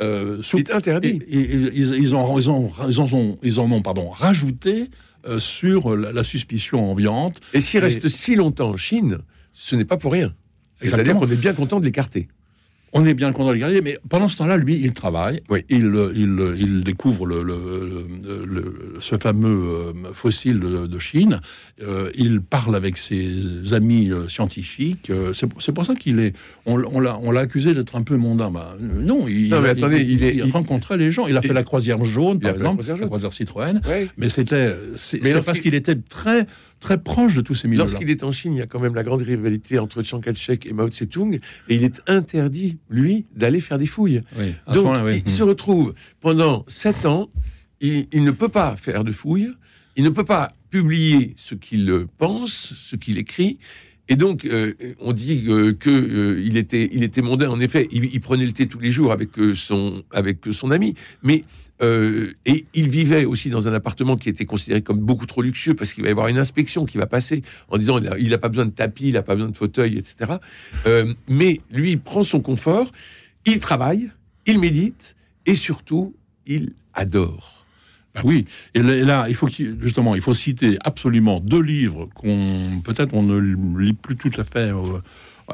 Euh, 0.00 0.42
sous- 0.42 0.56
C'est 0.58 0.72
interdit. 0.72 1.20
et, 1.28 1.38
et- 1.38 1.52
et 1.52 1.70
ils, 1.74 1.94
ils 2.04 2.14
en, 2.14 2.38
ils, 2.38 2.48
en, 2.48 2.70
ils 2.88 3.00
en 3.00 3.12
ont, 3.12 3.38
ils 3.42 3.60
en 3.60 3.70
ont 3.70 3.82
pardon, 3.82 4.08
rajouté 4.08 4.88
euh, 5.28 5.38
sur 5.38 5.94
la, 5.94 6.10
la 6.10 6.24
suspicion 6.24 6.90
ambiante. 6.90 7.38
Et 7.52 7.60
s'il 7.60 7.80
reste 7.80 8.08
si 8.08 8.34
longtemps 8.34 8.70
en 8.70 8.76
Chine, 8.78 9.18
ce 9.52 9.76
n'est 9.76 9.84
pas 9.84 9.98
pour 9.98 10.12
rien. 10.12 10.32
C'est-à-dire 10.76 11.14
qu'on 11.18 11.30
est 11.30 11.36
bien 11.36 11.52
content 11.52 11.78
de 11.78 11.84
l'écarter. 11.84 12.28
On 12.94 13.04
est 13.06 13.14
bien 13.14 13.28
le 13.30 13.54
garder, 13.58 13.80
mais 13.80 13.98
pendant 14.08 14.28
ce 14.28 14.36
temps-là, 14.36 14.56
lui, 14.58 14.78
il 14.78 14.92
travaille. 14.92 15.40
Oui. 15.48 15.64
Il, 15.70 15.86
euh, 15.86 16.12
il, 16.14 16.28
euh, 16.38 16.54
il 16.58 16.84
découvre 16.84 17.24
le, 17.26 17.42
le- 17.42 18.94
ce 19.00 19.16
fameux 19.16 19.48
euh, 19.48 19.92
fossile 20.12 20.60
de, 20.60 20.86
de 20.86 20.98
Chine. 20.98 21.40
Euh, 21.82 22.10
il 22.14 22.40
parle 22.40 22.76
avec 22.76 22.96
ses 22.96 23.72
amis 23.72 24.10
scientifiques. 24.28 25.10
C'est 25.34 25.72
pour 25.72 25.84
ça 25.84 25.94
qu'il 25.94 26.18
est. 26.20 26.34
On, 26.66 26.82
on 26.92 27.00
l'a 27.00 27.18
on 27.22 27.30
l'a 27.30 27.40
accusé 27.40 27.74
d'être 27.74 27.96
un 27.96 28.02
peu 28.02 28.16
mondain. 28.16 28.50
Bah, 28.50 28.76
non, 28.80 29.26
il, 29.28 29.48
Non, 29.50 29.60
mais 29.60 29.70
attendez, 29.70 30.00
il 30.02 30.42
rencontrait 30.50 30.96
les 30.96 31.10
gens. 31.12 31.26
Il 31.26 31.36
a 31.36 31.42
fait 31.42 31.52
la 31.54 31.64
croisière 31.64 32.04
jaune, 32.04 32.40
par 32.40 32.52
fait 32.52 32.58
la 32.58 32.62
exemple, 32.64 32.74
croisière 32.82 32.96
la 32.96 33.00
jaune. 33.00 33.08
croisière 33.08 33.32
Citroën. 33.32 33.80
Mais 34.16 34.28
c'était. 34.28 34.74
C'est 34.96 35.22
Mais 35.22 35.32
parce 35.40 35.60
qu'il 35.60 35.74
était 35.74 35.96
très, 35.96 36.46
très 36.80 36.98
proche 36.98 37.34
de 37.34 37.40
tous 37.40 37.54
ces 37.54 37.68
milieux-là. 37.68 37.84
Lorsqu'il 37.84 38.10
est 38.10 38.22
en 38.22 38.32
Chine, 38.32 38.52
il 38.54 38.58
y 38.58 38.62
a 38.62 38.66
quand 38.66 38.80
même 38.80 38.94
la 38.94 39.02
grande 39.02 39.22
rivalité 39.22 39.78
entre 39.78 40.02
Chiang 40.02 40.20
Kai-shek 40.20 40.66
et 40.66 40.72
Mao 40.72 40.88
Tse-tung, 40.88 41.34
et 41.68 41.74
il 41.74 41.84
est 41.84 42.02
interdit, 42.06 42.78
lui, 42.88 43.26
d'aller 43.34 43.60
faire 43.60 43.78
des 43.78 43.86
fouilles. 43.86 44.22
Oui, 44.38 44.54
Donc, 44.72 44.96
oui. 45.04 45.22
il 45.24 45.30
se 45.30 45.42
retrouve 45.42 45.94
pendant 46.20 46.64
sept 46.68 47.06
ans, 47.06 47.30
il, 47.80 48.06
il 48.12 48.24
ne 48.24 48.30
peut 48.30 48.48
pas 48.48 48.76
faire 48.76 49.04
de 49.04 49.12
fouilles, 49.12 49.50
il 49.96 50.04
ne 50.04 50.10
peut 50.10 50.24
pas 50.24 50.54
publier 50.70 51.34
ce 51.36 51.54
qu'il 51.54 52.06
pense, 52.18 52.74
ce 52.76 52.96
qu'il 52.96 53.18
écrit. 53.18 53.58
Et 54.08 54.16
donc, 54.16 54.44
euh, 54.44 54.74
on 55.00 55.12
dit 55.12 55.44
euh, 55.48 55.72
que 55.72 55.90
euh, 55.90 56.42
il 56.44 56.56
était, 56.56 56.88
il 56.92 57.02
était 57.04 57.22
mondain. 57.22 57.48
En 57.48 57.60
effet, 57.60 57.88
il, 57.92 58.20
prenait 58.20 58.44
le 58.44 58.52
thé 58.52 58.66
tous 58.66 58.80
les 58.80 58.90
jours 58.90 59.12
avec 59.12 59.38
euh, 59.38 59.54
son, 59.54 60.02
avec 60.10 60.38
son 60.50 60.70
ami. 60.70 60.94
Mais 61.22 61.44
et 62.44 62.64
il 62.74 62.88
vivait 62.88 63.24
aussi 63.24 63.50
dans 63.50 63.66
un 63.66 63.72
appartement 63.72 64.14
qui 64.14 64.28
était 64.28 64.44
considéré 64.44 64.82
comme 64.82 65.00
beaucoup 65.00 65.26
trop 65.26 65.42
luxueux 65.42 65.74
parce 65.74 65.92
qu'il 65.92 66.04
va 66.04 66.10
y 66.10 66.12
avoir 66.12 66.28
une 66.28 66.38
inspection 66.38 66.84
qui 66.84 66.96
va 66.96 67.06
passer 67.06 67.42
en 67.70 67.76
disant 67.76 67.98
il 68.20 68.30
n'a 68.30 68.38
pas 68.38 68.48
besoin 68.48 68.66
de 68.66 68.70
tapis, 68.70 69.08
il 69.08 69.14
n'a 69.14 69.22
pas 69.22 69.34
besoin 69.34 69.50
de 69.50 69.56
fauteuil, 69.56 69.98
etc. 69.98 70.34
Mais 71.26 71.60
lui, 71.72 71.90
il 71.90 71.98
prend 71.98 72.22
son 72.22 72.38
confort, 72.38 72.92
il 73.46 73.58
travaille, 73.58 74.12
il 74.46 74.60
médite 74.60 75.16
et 75.44 75.56
surtout, 75.56 76.14
il 76.46 76.72
adore. 76.94 77.61
Bah 78.14 78.20
oui, 78.24 78.44
et 78.74 78.82
là, 78.82 79.26
il 79.28 79.34
faut 79.34 79.48
justement, 79.80 80.14
il 80.14 80.20
faut 80.20 80.34
citer 80.34 80.76
absolument 80.84 81.40
deux 81.40 81.62
livres 81.62 82.08
qu'on 82.14 82.82
peut-être 82.84 83.14
on 83.14 83.22
ne 83.22 83.38
lit 83.78 83.94
plus 83.94 84.16
tout 84.16 84.32
à 84.38 84.44
fait 84.44 84.70
euh, 84.70 84.98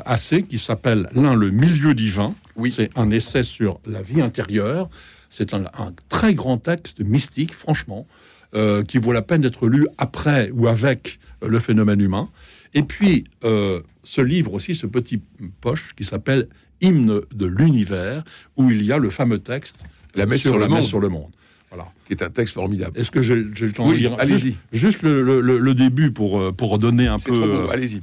assez, 0.05 0.42
qui 0.42 0.59
s'appellent 0.59 1.09
l'un 1.12 1.35
le 1.35 1.51
Milieu 1.51 1.94
divin. 1.94 2.35
Oui. 2.57 2.73
c'est 2.73 2.90
un 2.97 3.11
essai 3.11 3.44
sur 3.44 3.81
la 3.87 4.03
vie 4.03 4.21
intérieure. 4.21 4.88
C'est 5.31 5.55
un, 5.55 5.64
un 5.79 5.92
très 6.09 6.35
grand 6.35 6.59
texte 6.59 7.01
mystique, 7.01 7.55
franchement, 7.55 8.07
euh, 8.55 8.83
qui 8.83 8.99
vaut 8.99 9.12
la 9.12 9.23
peine 9.23 9.42
d'être 9.42 9.68
lu 9.68 9.87
après 9.99 10.51
ou 10.53 10.68
avec 10.68 11.18
euh, 11.44 11.49
le 11.49 11.61
phénomène 11.61 12.01
humain. 12.01 12.29
Et 12.75 12.83
puis 12.83 13.25
euh, 13.44 13.83
ce 14.03 14.21
livre 14.21 14.55
aussi, 14.55 14.75
ce 14.75 14.87
petit 14.87 15.21
poche 15.61 15.94
qui 15.97 16.05
s'appelle 16.05 16.49
Hymne 16.81 17.21
de 17.35 17.47
l'univers, 17.47 18.25
où 18.57 18.71
il 18.71 18.83
y 18.83 18.90
a 18.90 18.97
le 18.99 19.11
fameux 19.11 19.38
texte 19.38 19.77
La 20.14 20.25
messe 20.27 20.40
sur 20.40 20.59
la 20.59 20.66
le 20.66 20.73
messe 20.73 20.81
monde. 20.81 20.88
sur 20.88 21.01
le 21.01 21.09
monde. 21.09 21.31
Voilà. 21.70 21.87
qui 22.07 22.12
est 22.14 22.22
un 22.22 22.31
texte 22.31 22.54
formidable. 22.54 22.98
Est-ce 22.98 23.11
que 23.11 23.20
j'ai 23.22 23.35
le 23.37 23.72
temps 23.72 23.87
Oui, 23.87 23.94
de 23.94 23.98
lire 23.98 24.16
allez-y. 24.18 24.38
Juste, 24.38 24.57
juste 24.72 25.02
le, 25.02 25.22
le- 25.22 25.40
le- 25.40 25.59
le 25.59 25.74
début 25.74 26.11
pour, 26.12 26.40
euh, 26.40 26.52
pour 26.52 26.78
donner 26.78 27.07
un 27.07 27.18
C'est 27.18 27.31
peu. 27.31 27.37
trop 27.38 27.46
beau, 27.46 27.52
euh, 27.52 27.70
allez-y. 27.70 28.02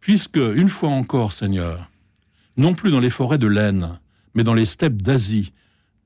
Puisque, 0.00 0.36
une 0.38 0.68
fois 0.70 0.88
encore, 0.90 1.32
Seigneur, 1.32 1.90
non 2.56 2.74
plus 2.74 2.90
dans 2.90 3.00
les 3.00 3.10
forêts 3.10 3.38
de 3.38 3.46
laine, 3.46 3.98
mais 4.34 4.42
dans 4.42 4.54
les 4.54 4.64
steppes 4.64 5.02
d'Asie, 5.02 5.52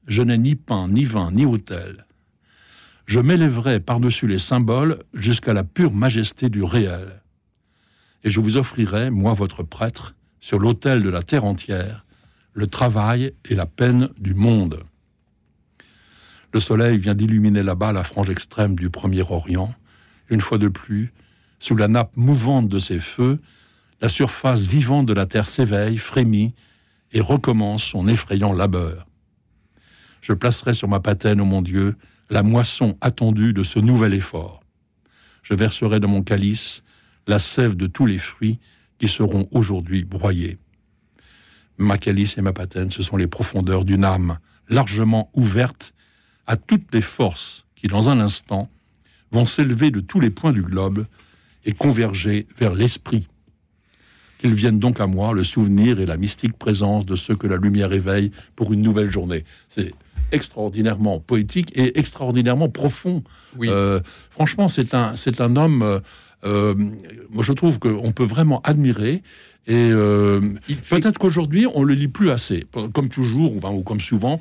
je 0.07 0.23
n'ai 0.23 0.39
ni 0.39 0.55
pain, 0.57 0.89
ni 0.89 1.05
vin, 1.05 1.31
ni 1.33 1.45
autel. 1.47 2.05
Je 3.07 3.21
m'élèverai 3.21 3.79
par-dessus 3.81 4.27
les 4.27 4.39
symboles 4.41 4.99
jusqu'à 5.15 5.53
la 5.53 5.63
pure 5.65 5.95
majesté 5.95 6.49
du 6.51 6.63
réel. 6.65 7.23
Et 8.25 8.31
je 8.31 8.41
vous 8.41 8.57
offrirai, 8.57 9.11
moi 9.11 9.35
votre 9.35 9.63
prêtre, 9.63 10.15
sur 10.41 10.59
l'autel 10.59 11.03
de 11.05 11.09
la 11.11 11.23
terre 11.23 11.45
entière, 11.45 12.05
le 12.55 12.67
travail 12.67 13.33
et 13.49 13.55
la 13.55 13.67
peine 13.67 14.09
du 14.19 14.35
monde. 14.35 14.81
Le 16.53 16.61
soleil 16.61 16.99
vient 16.99 17.15
d'illuminer 17.15 17.63
là-bas 17.63 17.93
la 17.93 18.05
frange 18.05 18.31
extrême 18.31 18.77
du 18.77 18.91
premier 18.91 19.23
Orient. 19.23 19.75
Une 20.29 20.41
fois 20.41 20.59
de 20.59 20.69
plus, 20.69 21.13
sous 21.59 21.77
la 21.77 21.89
nappe 21.89 22.17
mouvante 22.17 22.69
de 22.69 22.79
ses 22.79 23.01
feux, 23.01 23.39
la 24.01 24.09
surface 24.09 24.63
vivante 24.63 25.07
de 25.07 25.13
la 25.13 25.27
terre 25.27 25.47
s'éveille, 25.47 25.99
frémit 25.99 26.55
et 27.13 27.21
recommence 27.21 27.85
son 27.85 28.09
effrayant 28.09 28.53
labeur. 28.53 29.07
Je 30.21 30.33
placerai 30.33 30.75
sur 30.75 30.89
ma 30.89 31.01
patène, 31.01 31.41
ô 31.41 31.45
mon 31.45 31.63
Dieu, 31.63 31.97
la 32.31 32.43
moisson 32.43 32.97
attendue 33.01 33.53
de 33.53 33.63
ce 33.63 33.79
nouvel 33.79 34.15
effort. 34.15 34.61
Je 35.43 35.55
verserai 35.55 36.01
dans 36.01 36.09
mon 36.09 36.23
calice 36.23 36.83
la 37.27 37.39
sève 37.39 37.77
de 37.77 37.87
tous 37.87 38.07
les 38.07 38.19
fruits 38.19 38.59
qui 38.99 39.09
seront 39.09 39.49
aujourd'hui 39.53 40.05
broyés. 40.05 40.59
Ma 41.79 41.99
calice 41.99 42.39
et 42.39 42.43
ma 42.43 42.53
patène, 42.53 42.91
ce 42.91 43.03
sont 43.03 43.17
les 43.17 43.27
profondeurs 43.27 43.85
d'une 43.85 44.05
âme 44.05 44.39
largement 44.69 45.31
ouverte 45.35 45.95
à 46.47 46.57
toutes 46.57 46.93
les 46.93 47.03
forces 47.03 47.65
qui, 47.75 47.89
dans 47.89 48.09
un 48.09 48.21
instant, 48.21 48.69
vont 49.33 49.47
s'élever 49.47 49.91
de 49.91 50.01
tous 50.01 50.21
les 50.21 50.31
points 50.31 50.53
du 50.53 50.63
globe 50.63 51.07
et 51.65 51.73
converger 51.73 52.47
vers 52.59 52.75
l'esprit. 52.75 53.27
Qu'ils 54.39 54.55
viennent 54.55 54.79
donc 54.79 55.01
à 55.01 55.07
moi 55.07 55.33
le 55.33 55.45
souvenir 55.45 55.99
et 55.99 56.07
la 56.07 56.17
mystique 56.17 56.57
présence 56.57 57.07
de 57.07 57.17
ceux 57.17 57.37
que 57.37 57.47
la 57.47 57.57
lumière 57.57 57.93
éveille 57.93 58.31
pour 58.55 58.73
une 58.73 58.83
nouvelle 58.83 59.11
journée. 59.11 59.45
C'est 59.69 59.93
extraordinairement 60.33 61.21
poétique 61.21 61.73
et 61.75 61.99
extraordinairement 61.99 62.69
profond. 62.69 63.23
Oui. 63.57 63.69
Euh, 63.71 64.01
franchement, 64.31 64.69
c'est 64.69 64.95
un, 64.95 65.17
c'est 65.17 65.41
un 65.41 65.57
homme, 65.57 65.83
euh, 65.83 66.01
euh, 66.45 66.75
moi 67.31 67.43
je 67.43 67.53
trouve 67.53 67.79
qu'on 67.79 68.13
peut 68.13 68.25
vraiment 68.25 68.61
admirer 68.63 69.23
Et 69.69 69.91
euh, 69.91 70.41
fait- 70.83 71.01
peut-être 71.01 71.19
qu'aujourd'hui, 71.19 71.67
on 71.75 71.83
le 71.83 71.95
lit 71.95 72.07
plus 72.09 72.31
assez. 72.31 72.67
Comme 72.93 73.09
toujours, 73.09 73.57
ou, 73.57 73.83
comme 73.83 74.01
souvent, 74.01 74.39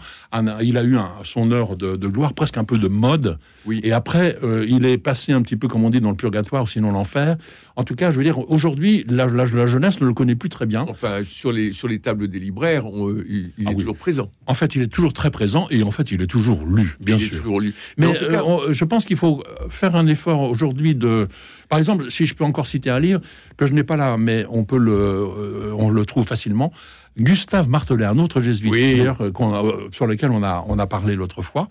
il 0.62 0.78
a 0.78 0.84
eu 0.84 0.98
un- 0.98 1.10
son 1.24 1.52
heure 1.52 1.76
de, 1.76 1.96
de 1.96 2.08
gloire, 2.08 2.34
presque 2.34 2.58
un 2.58 2.64
peu 2.64 2.78
de 2.78 2.88
mode. 2.88 3.40
Oui. 3.66 3.80
Et 3.84 3.92
après, 3.92 4.38
euh, 4.44 4.66
il 4.70 4.86
est 4.86 5.00
passé 5.00 5.32
un 5.34 5.42
petit 5.42 5.56
peu, 5.56 5.68
comme 5.68 5.84
on 5.84 5.90
dit, 5.90 6.00
dans 6.00 6.12
le 6.12 6.16
purgatoire, 6.16 6.68
sinon 6.68 6.92
l'enfer. 6.92 7.38
En 7.78 7.84
tout 7.84 7.96
cas, 7.96 8.12
je 8.12 8.18
veux 8.18 8.24
dire, 8.24 8.40
aujourd'hui, 8.50 9.04
la, 9.10 9.26
la- 9.26 9.46
la 9.46 9.66
jeunesse 9.66 10.00
ne 10.00 10.06
le 10.08 10.14
connaît 10.14 10.36
plus 10.36 10.48
très 10.48 10.66
bien. 10.66 10.86
Enfin, 10.88 11.24
sur 11.26 11.52
les, 11.52 11.74
sur 11.74 11.88
les 11.90 12.00
tables 12.00 12.30
des 12.30 12.40
libraires, 12.40 12.86
on, 12.86 13.10
euh, 13.10 13.26
il, 13.30 13.52
il 13.58 13.68
Ah 13.68 13.72
est 13.72 13.74
oui. 13.74 13.80
toujours 13.82 13.98
présent. 13.98 14.32
En 14.48 14.54
fait, 14.54 14.76
il 14.76 14.82
est 14.84 14.88
toujours 14.88 15.12
très 15.12 15.30
présent 15.30 15.68
et 15.72 15.84
en 15.84 15.92
fait, 15.92 16.10
il 16.12 16.22
est 16.22 16.28
toujours 16.28 16.66
lu, 16.66 16.96
bien 17.02 17.18
il 17.18 17.24
est 17.24 17.28
sûr. 17.28 17.38
toujours 17.40 17.60
lu. 17.60 17.74
Mais, 17.98 18.08
Mais 18.08 18.12
en 18.14 18.20
tout 18.20 18.28
cas, 18.32 18.40
euh, 18.42 18.68
on- 18.70 18.72
je 18.74 18.86
pense 18.86 19.04
qu'il 19.04 19.18
faut 19.18 19.44
faire 19.70 19.96
un 19.96 20.08
effort 20.08 20.42
aujourd'hui 20.50 20.96
de. 20.96 21.28
Par 21.68 21.78
exemple, 21.80 22.10
si 22.12 22.26
je 22.26 22.34
peux 22.34 22.46
encore 22.46 22.66
citer 22.68 22.90
un 22.90 23.00
livre 23.00 23.20
que 23.58 23.66
je 23.66 23.74
n'ai 23.74 23.84
pas 23.84 23.98
là, 23.98 24.16
mais 24.18 24.46
on 24.50 24.64
peut 24.64 24.78
le, 24.78 24.94
euh, 24.94 25.72
on 25.78 25.90
le 25.90 26.06
trouve 26.06 26.26
facilement. 26.26 26.72
Gustave 27.18 27.68
Martelet, 27.70 28.06
un 28.06 28.20
autre 28.20 28.40
jésuite, 28.42 28.72
Oui. 28.72 29.00
euh, 29.02 29.90
sur 29.92 30.06
lequel 30.08 30.32
on 30.32 30.44
a, 30.44 30.64
on 30.68 30.80
a 30.80 30.88
parlé 30.88 31.16
l'autre 31.16 31.42
fois. 31.42 31.68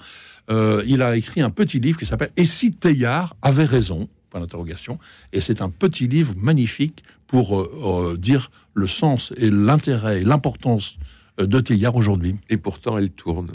Il 0.51 1.01
a 1.03 1.17
écrit 1.17 1.41
un 1.41 1.51
petit 1.51 1.81
livre 1.81 1.99
qui 1.99 2.05
s'appelle 2.07 2.31
Et 2.37 2.45
si 2.45 2.71
Teilhard 2.73 3.37
avait 3.43 3.65
raison? 3.65 4.09
Point 4.35 4.41
d'interrogation. 4.41 4.99
Et 5.33 5.41
c'est 5.41 5.63
un 5.63 5.71
petit 5.71 6.09
livre 6.09 6.35
magnifique 6.37 7.05
pour 7.29 7.57
euh, 7.57 8.13
euh, 8.13 8.17
dire 8.17 8.51
le 8.75 8.89
sens 8.89 9.33
et 9.37 9.49
l'intérêt 9.49 10.23
et 10.23 10.25
l'importance 10.25 10.99
euh, 11.39 11.47
de 11.47 11.61
Teilhard 11.61 11.95
aujourd'hui. 11.95 12.35
et 12.51 12.57
pourtant, 12.57 12.99
elle 12.99 13.11
tourne. 13.11 13.53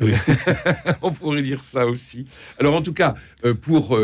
Oui. 0.00 0.12
on 1.02 1.10
pourrait 1.10 1.42
dire 1.42 1.64
ça 1.64 1.88
aussi. 1.88 2.26
Alors, 2.60 2.76
en 2.76 2.82
tout 2.82 2.92
cas, 2.92 3.16
pour 3.60 3.98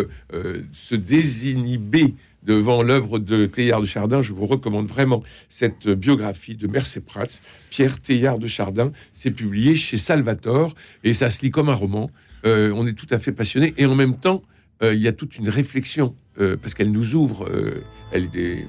se 0.73 0.95
désinhiber 0.97 2.15
devant 2.43 2.83
l'œuvre 2.83 3.21
de 3.21 3.47
Théard 3.47 3.81
de 3.81 3.87
Chardin, 3.87 4.21
je 4.21 4.33
vous 4.33 4.47
recommande 4.47 4.89
vraiment 4.89 5.23
cette 5.49 5.89
biographie 5.89 6.57
de 6.57 6.67
Mercé 6.67 7.01
Prats, 7.01 7.41
Pierre 7.71 8.01
Théard 8.01 8.41
de 8.41 8.49
Chardin. 8.49 8.91
C'est 9.13 9.31
publié 9.31 9.77
chez 9.77 9.97
Salvator 9.97 10.75
et 11.05 11.13
ça 11.13 11.31
se 11.31 11.43
lit 11.43 11.53
comme 11.53 11.69
un 11.69 11.75
roman. 11.75 12.11
Euh, 12.47 12.73
on 12.75 12.87
est 12.87 12.95
tout 12.95 13.07
à 13.11 13.19
fait 13.19 13.33
passionné 13.33 13.75
et 13.77 13.87
en 13.87 13.95
même 13.95 14.17
temps, 14.17 14.43
euh, 14.83 14.95
il 14.95 15.01
y 15.01 15.09
a 15.09 15.13
toute 15.13 15.37
une 15.37 15.49
réflexion 15.49 16.15
euh, 16.39 16.57
parce 16.61 16.75
qu'elle 16.75 16.93
nous 16.93 17.15
ouvre. 17.15 17.49
euh, 17.49 17.83
elle 18.13 18.29
est 18.35 18.67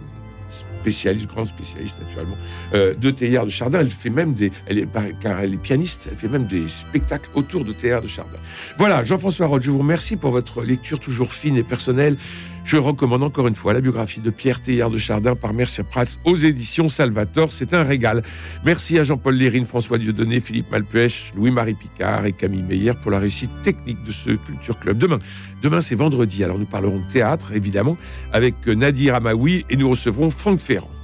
spécialiste, 0.82 1.28
grand 1.28 1.46
spécialiste 1.46 2.00
naturellement, 2.02 2.36
euh, 2.74 2.94
de 2.96 3.12
Théard 3.12 3.46
de 3.46 3.52
Chardin. 3.52 3.80
Elle 3.80 3.90
fait 3.90 4.10
même 4.10 4.34
des, 4.34 4.52
elle 4.66 4.80
est, 4.80 4.88
car 5.22 5.40
elle 5.40 5.54
est 5.54 5.58
pianiste, 5.62 6.10
elle 6.12 6.18
fait 6.18 6.28
même 6.28 6.46
des 6.48 6.68
spectacles 6.68 7.30
autour 7.36 7.64
de 7.64 7.72
Théard 7.72 8.02
de 8.02 8.08
Chardin. 8.08 8.38
Voilà, 8.78 9.04
Jean-François 9.04 9.48
Roth, 9.48 9.62
je 9.62 9.72
vous 9.72 9.78
remercie 9.80 10.18
pour 10.18 10.32
votre 10.32 10.64
lecture 10.64 11.00
toujours 11.00 11.32
fine 11.32 11.56
et 11.56 11.64
personnelle. 11.64 12.18
Je 12.64 12.78
recommande 12.78 13.24
encore 13.24 13.48
une 13.48 13.56
fois 13.56 13.74
la 13.74 13.82
biographie 13.82 14.22
de 14.22 14.30
Pierre 14.30 14.62
Théard 14.62 14.90
de 14.90 14.98
Chardin 14.98 15.36
par 15.36 15.54
Mercier 15.54 15.84
Prats 15.84 16.06
aux 16.24 16.36
éditions 16.36 16.90
Salvator. 16.90 17.52
C'est 17.52 17.74
un 17.74 17.84
régal. 17.84 18.24
Merci 18.64 18.98
à 19.00 19.04
Jean-Paul 19.04 19.36
Lérine, 19.36 19.66
François 19.66 19.98
Dieudonné, 19.98 20.40
Philippe 20.40 20.72
Malpuech, 20.72 21.34
Louis-Marie 21.36 21.74
Picard 21.74 22.26
et 22.26 22.34
Camille 22.34 22.64
Meyer 22.64 22.94
pour 23.02 23.12
la 23.12 23.20
réussite 23.20 23.52
technique 23.64 24.04
de 24.04 24.12
ce 24.12 24.32
Culture 24.32 24.78
Club. 24.80 24.98
Demain, 24.98 25.20
demain 25.62 25.82
c'est 25.82 25.96
vendredi, 25.96 26.44
alors 26.44 26.60
nous 26.60 26.66
parlerons 26.66 27.00
de 27.00 27.12
théâtre, 27.12 27.52
évidemment, 27.54 27.98
avec 28.32 28.56
Nadir 28.68 29.16
Amaoui 29.16 29.66
et 29.70 29.76
nous 29.76 29.90
recevrons 29.90 30.30
Franck 30.30 30.60
Ferrand. 30.60 31.01